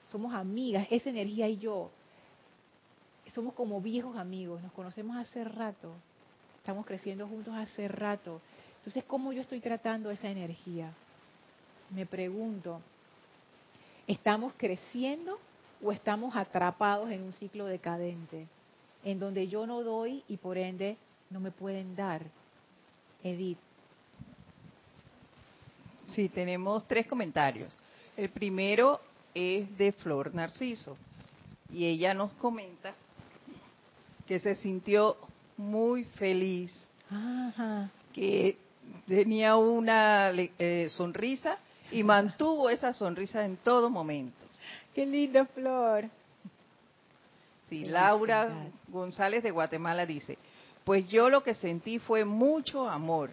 [0.06, 1.90] somos amigas, esa energía y yo
[3.36, 5.92] somos como viejos amigos, nos conocemos hace rato,
[6.56, 8.40] estamos creciendo juntos hace rato.
[8.78, 10.90] Entonces, ¿cómo yo estoy tratando esa energía?
[11.90, 12.80] Me pregunto,
[14.06, 15.38] ¿estamos creciendo
[15.82, 18.46] o estamos atrapados en un ciclo decadente,
[19.04, 20.96] en donde yo no doy y por ende
[21.30, 22.22] no me pueden dar?
[23.22, 23.58] Edith.
[26.06, 27.72] Sí, tenemos tres comentarios.
[28.16, 29.00] El primero
[29.34, 30.96] es de Flor Narciso
[31.70, 32.94] y ella nos comenta
[34.26, 35.16] que se sintió
[35.56, 36.72] muy feliz,
[38.12, 38.58] que
[39.06, 41.58] tenía una eh, sonrisa
[41.90, 44.45] y mantuvo esa sonrisa en todo momento.
[44.96, 46.08] Qué linda flor.
[47.68, 50.38] Sí, Laura González de Guatemala dice,
[50.84, 53.28] pues yo lo que sentí fue mucho amor.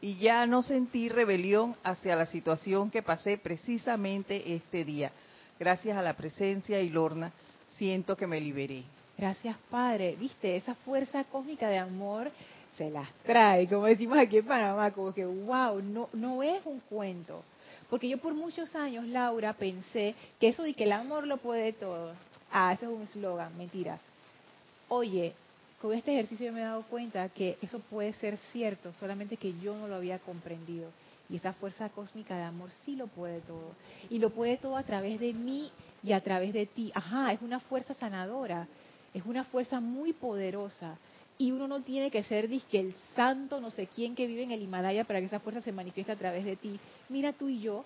[0.00, 5.10] y ya no sentí rebelión hacia la situación que pasé precisamente este día.
[5.58, 7.32] Gracias a la presencia y Lorna,
[7.68, 8.84] siento que me liberé.
[9.16, 10.14] Gracias, Padre.
[10.20, 12.30] Viste, esa fuerza cósmica de amor
[12.76, 16.80] se las trae, como decimos aquí en Panamá, como que, wow, no, no es un
[16.80, 17.42] cuento.
[17.90, 21.72] Porque yo por muchos años, Laura, pensé que eso de que el amor lo puede
[21.72, 22.12] todo.
[22.50, 23.98] Ah, eso es un eslogan, mentira.
[24.88, 25.34] Oye,
[25.80, 29.76] con este ejercicio me he dado cuenta que eso puede ser cierto, solamente que yo
[29.76, 30.90] no lo había comprendido.
[31.28, 33.72] Y esa fuerza cósmica de amor sí lo puede todo.
[34.10, 35.70] Y lo puede todo a través de mí
[36.02, 36.92] y a través de ti.
[36.94, 38.68] Ajá, es una fuerza sanadora,
[39.12, 40.96] es una fuerza muy poderosa.
[41.38, 44.52] Y uno no tiene que ser disque el santo no sé quién que vive en
[44.52, 46.78] el Himalaya para que esa fuerza se manifieste a través de ti.
[47.08, 47.84] Mira tú y yo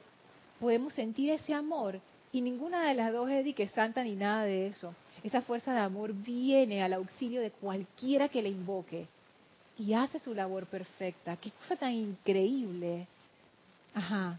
[0.60, 1.98] podemos sentir ese amor
[2.32, 4.94] y ninguna de las dos es disque santa ni nada de eso.
[5.24, 9.06] Esa fuerza de amor viene al auxilio de cualquiera que le invoque
[9.78, 11.36] y hace su labor perfecta.
[11.36, 13.06] Qué cosa tan increíble.
[13.94, 14.38] Ajá.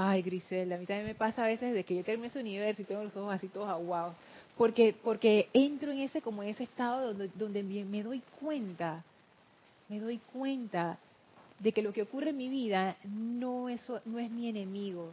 [0.00, 2.82] Ay, Griselda, a mí también me pasa a veces de que yo termino ese universo
[2.82, 4.14] y tengo los ojos así todos aguados.
[4.56, 9.02] Porque, porque entro en ese, como en ese estado donde, donde me doy cuenta,
[9.88, 10.98] me doy cuenta
[11.58, 15.10] de que lo que ocurre en mi vida no es, no es mi enemigo,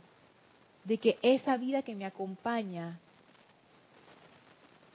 [0.83, 2.99] de que esa vida que me acompaña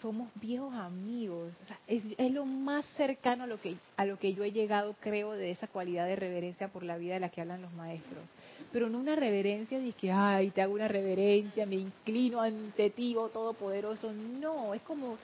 [0.01, 1.53] somos viejos amigos.
[1.87, 5.33] es, es, lo más cercano a lo que a lo que yo he llegado, creo,
[5.33, 8.25] de esa cualidad de reverencia por la vida de la que hablan los maestros.
[8.73, 13.15] Pero no una reverencia de que, ay, te hago una reverencia, me inclino ante ti,
[13.17, 14.13] oh todopoderoso.
[14.13, 15.19] No, es como,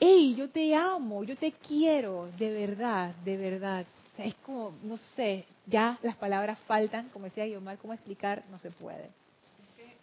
[0.00, 3.86] hey, yo te amo, yo te quiero, de verdad, de verdad.
[4.18, 8.70] es como, no sé, ya las palabras faltan, como decía Guiomar, cómo explicar, no se
[8.70, 9.25] puede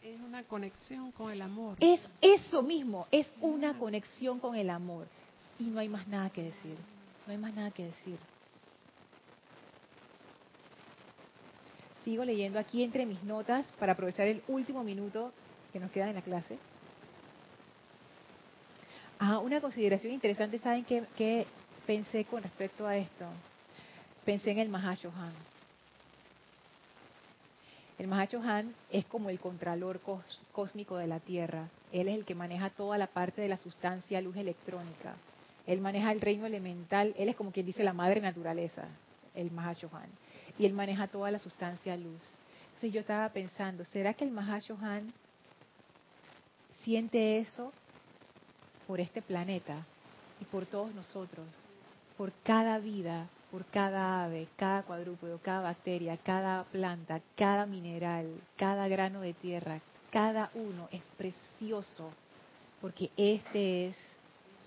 [0.03, 1.77] es una conexión con el amor.
[1.79, 5.07] Es eso mismo, es una conexión con el amor.
[5.57, 6.75] Y no hay más nada que decir.
[7.25, 8.17] No hay más nada que decir.
[12.03, 15.31] Sigo leyendo aquí entre mis notas para aprovechar el último minuto
[15.71, 16.57] que nos queda en la clase.
[19.19, 21.47] Ah, una consideración interesante, ¿saben qué, qué
[21.87, 23.25] pensé con respecto a esto?
[24.25, 25.52] Pensé en el Mahashohan.
[27.99, 30.01] El Mahachohan es como el contralor
[30.51, 31.69] cósmico de la Tierra.
[31.91, 35.15] Él es el que maneja toda la parte de la sustancia luz electrónica.
[35.67, 37.13] Él maneja el reino elemental.
[37.17, 38.87] Él es como quien dice la madre naturaleza,
[39.35, 40.09] el Mahashohan.
[40.57, 42.21] Y él maneja toda la sustancia luz.
[42.65, 45.13] Entonces yo estaba pensando, ¿será que el Mahashohan
[46.81, 47.71] siente eso
[48.87, 49.85] por este planeta
[50.41, 51.47] y por todos nosotros?
[52.17, 58.25] Por cada vida, por cada ave, cada cuadrúpedo, cada bacteria, cada planta, cada mineral,
[58.57, 59.79] cada grano de tierra,
[60.09, 62.09] cada uno es precioso,
[62.81, 63.97] porque este es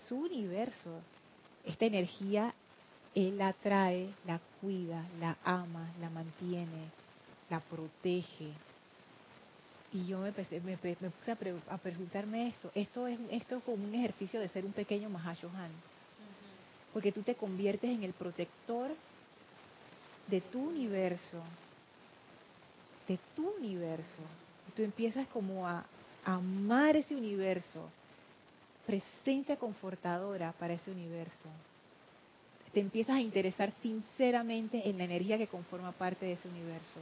[0.07, 1.01] su universo.
[1.65, 2.55] Esta energía
[3.13, 6.93] Él la trae, la cuida, la ama, la mantiene,
[7.51, 8.53] la protege.
[9.93, 12.71] Y yo me, puse a, preguntarme esto.
[12.73, 15.73] Esto es, esto es como un ejercicio de ser un pequeño Mahashohan
[16.97, 18.91] porque tú te conviertes en el protector
[20.29, 21.43] de tu universo,
[23.07, 24.23] de tu universo.
[24.75, 25.85] Tú empiezas como a
[26.25, 27.87] amar ese universo,
[28.87, 31.51] presencia confortadora para ese universo.
[32.73, 36.99] Te empiezas a interesar sinceramente en la energía que conforma parte de ese universo,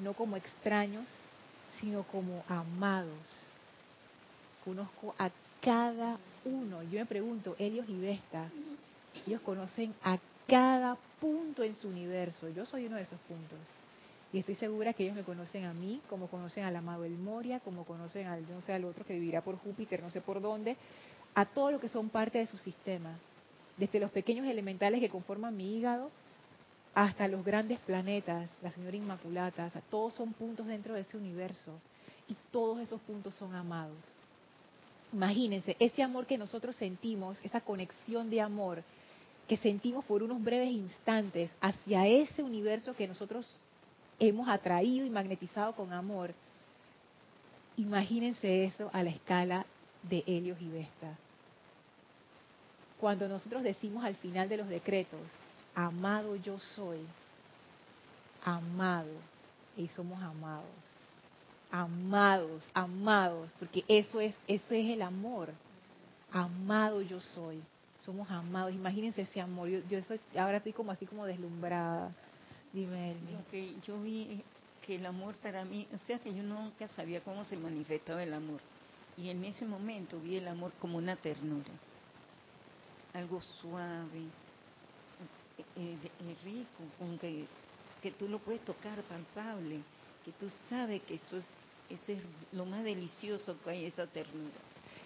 [0.00, 1.08] no como extraños,
[1.80, 3.26] sino como amados.
[4.66, 5.30] Conozco a
[5.62, 6.82] cada uno.
[6.82, 8.50] Yo me pregunto, Helios y Vesta,
[9.26, 12.48] ellos conocen a cada punto en su universo.
[12.48, 13.58] Yo soy uno de esos puntos.
[14.32, 17.60] Y estoy segura que ellos me conocen a mí, como conocen al amado El Moria,
[17.60, 20.76] como conocen al, no sé, al otro que vivirá por Júpiter, no sé por dónde,
[21.34, 23.18] a todo lo que son parte de su sistema.
[23.76, 26.10] Desde los pequeños elementales que conforman mi hígado
[26.94, 31.72] hasta los grandes planetas, la señora Inmaculata, todos son puntos dentro de ese universo.
[32.28, 33.98] Y todos esos puntos son amados.
[35.12, 38.84] Imagínense, ese amor que nosotros sentimos, esa conexión de amor,
[39.50, 43.60] que sentimos por unos breves instantes hacia ese universo que nosotros
[44.20, 46.32] hemos atraído y magnetizado con amor,
[47.76, 49.66] imagínense eso a la escala
[50.04, 51.18] de Helios y Vesta.
[53.00, 55.20] Cuando nosotros decimos al final de los decretos,
[55.74, 57.00] amado yo soy,
[58.44, 59.10] amado,
[59.76, 60.64] y somos amados.
[61.72, 65.48] amados, amados, porque eso es, eso es el amor.
[66.30, 67.60] Amado yo soy.
[68.04, 68.72] Somos amados.
[68.72, 69.68] Imagínense ese amor.
[69.68, 69.98] Yo, yo
[70.40, 72.10] ahora estoy como así como deslumbrada.
[72.72, 74.42] Dime, Lo que yo vi
[74.86, 78.32] que el amor para mí, o sea que yo nunca sabía cómo se manifestaba el
[78.32, 78.60] amor.
[79.16, 81.70] Y en ese momento vi el amor como una ternura.
[83.12, 84.20] Algo suave,
[85.58, 87.44] eh, eh, eh, rico, con que,
[88.02, 89.80] que tú lo puedes tocar palpable,
[90.24, 91.46] que tú sabes que eso es,
[91.90, 92.22] eso es
[92.52, 94.54] lo más delicioso que hay, esa ternura.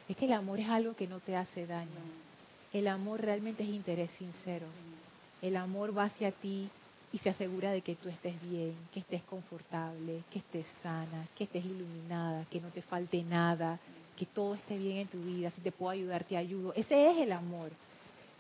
[0.08, 2.23] Es que el amor es algo que no te hace daño.
[2.74, 4.66] El amor realmente es interés sincero.
[5.40, 6.68] El amor va hacia ti
[7.12, 11.44] y se asegura de que tú estés bien, que estés confortable, que estés sana, que
[11.44, 13.78] estés iluminada, que no te falte nada,
[14.16, 15.52] que todo esté bien en tu vida.
[15.52, 16.74] Si te puedo ayudar, te ayudo.
[16.74, 17.70] Ese es el amor.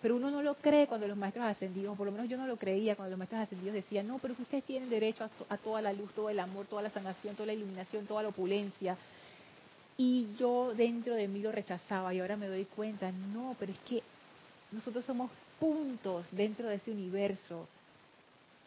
[0.02, 2.56] Pero uno no lo cree cuando los maestros ascendidos, por lo menos yo no lo
[2.56, 6.12] creía cuando los maestros ascendidos decían, no, pero ustedes tienen derecho a, toda la luz,
[6.12, 8.96] todo el amor, toda la sanación, toda la iluminación, toda la opulencia.
[9.96, 13.78] Y yo dentro de mí lo rechazaba y ahora me doy cuenta, no, pero es
[13.88, 14.02] que
[14.74, 17.66] nosotros somos puntos dentro de ese universo.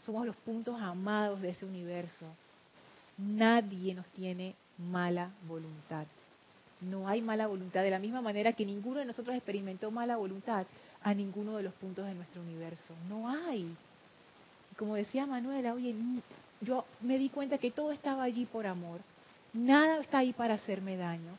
[0.05, 2.26] Somos los puntos amados de ese universo.
[3.18, 6.05] Nadie nos tiene mala voluntad.
[6.82, 7.84] No hay mala voluntad.
[7.84, 10.66] De la misma manera que ninguno de nosotros experimentó mala voluntad
[11.03, 12.93] a ninguno de los puntos de nuestro universo.
[13.10, 13.76] No hay.
[14.78, 15.95] Como decía Manuela, oye,
[16.62, 19.01] yo me di cuenta que todo estaba allí por amor.
[19.53, 21.38] Nada está ahí para hacerme daño.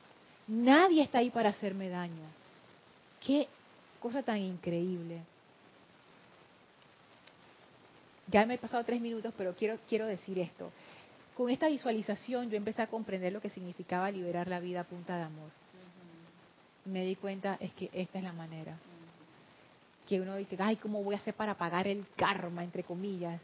[0.48, 2.24] Nadie está ahí para hacerme daño.
[3.24, 3.48] Qué
[4.00, 5.22] Cosa tan increíble.
[8.30, 10.70] Ya me he pasado tres minutos, pero quiero, quiero decir esto.
[11.36, 15.16] Con esta visualización yo empecé a comprender lo que significaba liberar la vida a punta
[15.16, 15.50] de amor.
[16.84, 18.76] Me di cuenta es que esta es la manera.
[20.06, 23.40] Que uno dice, ay, ¿cómo voy a hacer para pagar el karma, entre comillas?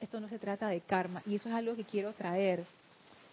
[0.00, 1.22] esto no se trata de karma.
[1.26, 2.64] Y eso es algo que quiero traer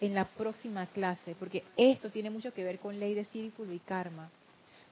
[0.01, 3.79] en la próxima clase, porque esto tiene mucho que ver con ley de círculo y
[3.79, 4.29] karma.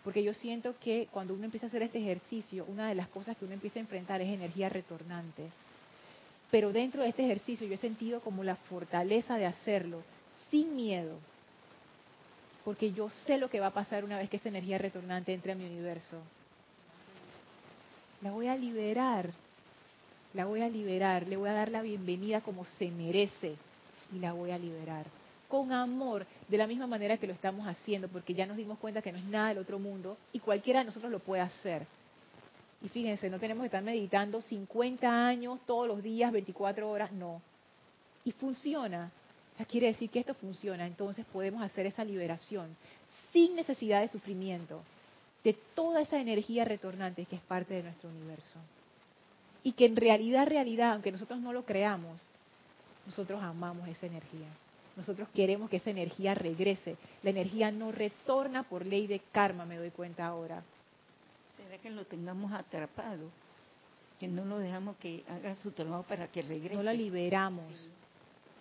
[0.04, 3.38] Porque yo siento que cuando uno empieza a hacer este ejercicio, una de las cosas
[3.38, 5.49] que uno empieza a enfrentar es energía retornante.
[6.51, 10.04] Pero dentro de este ejercicio yo he sentido como la fortaleza de hacerlo
[10.51, 11.18] sin miedo.
[12.66, 15.54] Porque yo sé lo que va a pasar una vez que esa energía retornante entre
[15.54, 16.22] a mi universo.
[18.22, 19.32] La voy a liberar.
[20.34, 21.28] La voy a liberar.
[21.28, 23.56] Le voy a dar la bienvenida como se merece.
[24.14, 25.23] Y la voy a liberar
[25.54, 29.04] con amor, de la misma manera que lo estamos haciendo, porque ya nos dimos cuenta
[29.04, 31.86] que no es nada del otro mundo y cualquiera de nosotros lo puede hacer.
[32.82, 37.39] Y fíjense, no tenemos que estar meditando 50 años todos los días, 24 horas, no.
[38.26, 39.12] Y funciona.
[39.70, 42.76] quiere decir que esto funciona, entonces podemos hacer esa liberación
[43.32, 44.82] sin necesidad de sufrimiento
[45.43, 48.58] de toda esa energía retornante que es parte de nuestro universo.
[49.62, 52.20] Y que en realidad, realidad, aunque nosotros no lo creamos,
[53.06, 54.47] nosotros amamos esa energía.
[54.96, 56.98] Nosotros queremos que esa energía regrese.
[57.24, 60.64] La energía no retorna por ley de karma, me doy cuenta ahora.
[61.58, 63.30] ¿Será que lo tengamos atrapado?
[64.20, 66.76] Que no lo dejamos que haga su trabajo para que regrese.
[66.76, 67.89] No lo liberamos.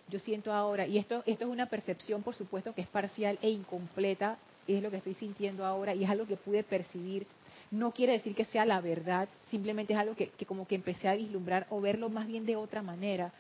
[0.09, 3.51] Yo siento ahora, y esto, esto es una percepción, por supuesto, que es parcial e
[3.51, 7.26] incompleta, es lo que estoy sintiendo ahora y es algo que pude percibir.
[7.70, 11.09] No quiere decir que sea la verdad, simplemente es algo que, que como que empecé
[11.09, 13.33] a vislumbrar o verlo más bien de otra manera.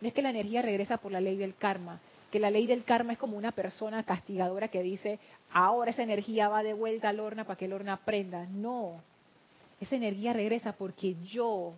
[0.00, 1.98] No es que la energía regresa por la ley del karma,
[2.30, 5.18] que la ley del karma es como una persona castigadora que dice,
[5.50, 8.46] ahora esa energía va de vuelta al horno para que el horno aprenda.
[8.46, 9.00] No,
[9.80, 11.74] esa energía regresa porque yo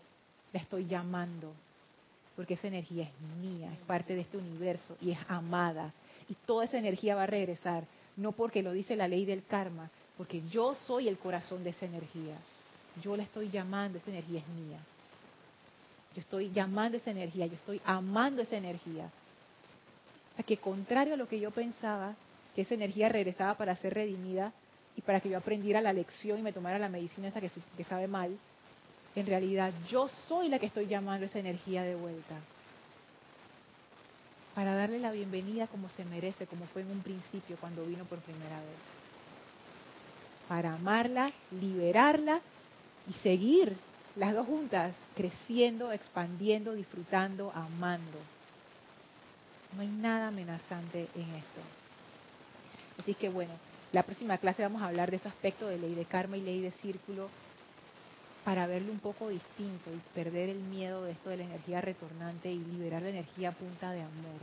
[0.53, 1.53] la estoy llamando,
[2.35, 5.93] porque esa energía es mía, es parte de este universo y es amada.
[6.29, 7.85] Y toda esa energía va a regresar,
[8.17, 11.87] no porque lo dice la ley del karma, porque yo soy el corazón de esa
[11.87, 12.37] energía.
[13.01, 14.79] Yo la estoy llamando, esa energía es mía.
[16.15, 19.11] Yo estoy llamando esa energía, yo estoy amando esa energía
[20.47, 22.15] que contrario a lo que yo pensaba,
[22.55, 24.53] que esa energía regresaba para ser redimida
[24.97, 27.85] y para que yo aprendiera la lección y me tomara la medicina esa que, que
[27.85, 28.31] sabe mal,
[29.15, 32.37] en realidad yo soy la que estoy llamando esa energía de vuelta.
[34.55, 38.19] Para darle la bienvenida como se merece, como fue en un principio cuando vino por
[38.19, 38.81] primera vez.
[40.49, 42.41] Para amarla, liberarla
[43.09, 43.77] y seguir
[44.17, 48.19] las dos juntas, creciendo, expandiendo, disfrutando, amando.
[49.81, 51.61] No hay nada amenazante en esto.
[53.01, 53.55] Así que bueno,
[53.93, 56.61] la próxima clase vamos a hablar de ese aspecto de ley de karma y ley
[56.61, 57.31] de círculo
[58.45, 62.53] para verlo un poco distinto y perder el miedo de esto de la energía retornante
[62.53, 64.43] y liberar la energía punta de amor.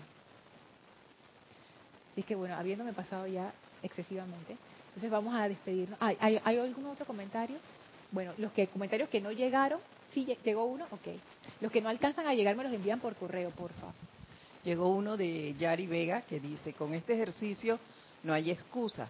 [2.13, 4.57] Así que bueno, habiéndome pasado ya excesivamente,
[4.87, 5.99] entonces vamos a despedirnos.
[6.01, 7.57] ¿Hay, algún otro comentario?
[8.11, 9.79] Bueno, los que comentarios que no llegaron,
[10.09, 11.09] sí llegó uno, ok.
[11.61, 14.06] Los que no alcanzan a llegar me los envían por correo, por favor.
[14.67, 17.79] Llegó uno de Yari Vega que dice, con este ejercicio
[18.23, 19.07] no hay excusa,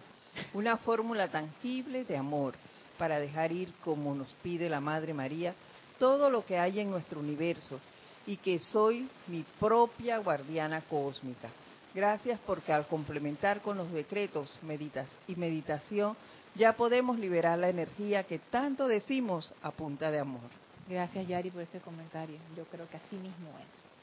[0.54, 2.54] una fórmula tangible de amor
[2.96, 5.56] para dejar ir como nos pide la Madre María
[5.98, 7.80] todo lo que hay en nuestro universo
[8.24, 11.48] y que soy mi propia guardiana cósmica.
[11.92, 16.16] Gracias porque al complementar con los decretos meditas y meditación
[16.54, 20.50] ya podemos liberar la energía que tanto decimos a punta de amor.
[20.88, 22.38] Gracias Yari por ese comentario.
[22.56, 23.97] Yo creo que así mismo es.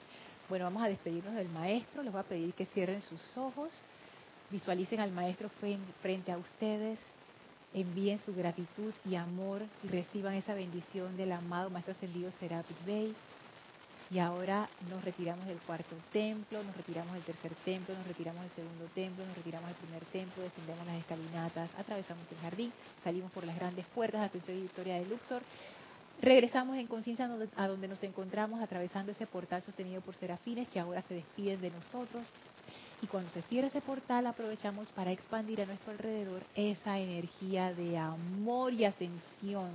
[0.48, 2.04] Bueno, vamos a despedirnos del maestro.
[2.04, 3.72] Les voy a pedir que cierren sus ojos,
[4.52, 5.50] visualicen al maestro
[6.02, 7.00] frente a ustedes,
[7.74, 13.16] envíen su gratitud y amor y reciban esa bendición del amado Maestro Ascendido Serapis Bey.
[14.12, 18.52] Y ahora nos retiramos del cuarto templo, nos retiramos del tercer templo, nos retiramos del
[18.52, 22.72] segundo templo, nos retiramos del primer templo, descendemos las escalinatas, atravesamos el jardín,
[23.04, 25.42] salimos por las grandes puertas, Ascensión y Victoria de Luxor,
[26.22, 31.02] regresamos en conciencia a donde nos encontramos, atravesando ese portal sostenido por serafines que ahora
[31.04, 32.28] se despiden de nosotros.
[33.02, 37.98] Y cuando se cierra ese portal aprovechamos para expandir a nuestro alrededor esa energía de
[37.98, 39.70] amor y ascensión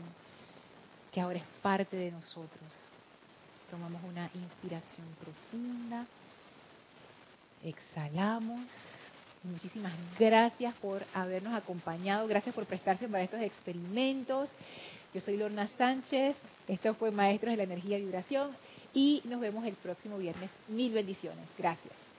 [1.13, 2.91] que ahora es parte de nosotros
[3.71, 6.05] tomamos una inspiración profunda,
[7.63, 8.61] exhalamos.
[9.43, 14.51] Muchísimas gracias por habernos acompañado, gracias por prestarse para estos experimentos.
[15.13, 16.37] Yo soy Lorna Sánchez,
[16.69, 18.51] esto fue Maestros de la Energía y Vibración
[18.95, 20.51] y nos vemos el próximo viernes.
[20.69, 21.47] Mil bendiciones.
[21.59, 22.10] Gracias.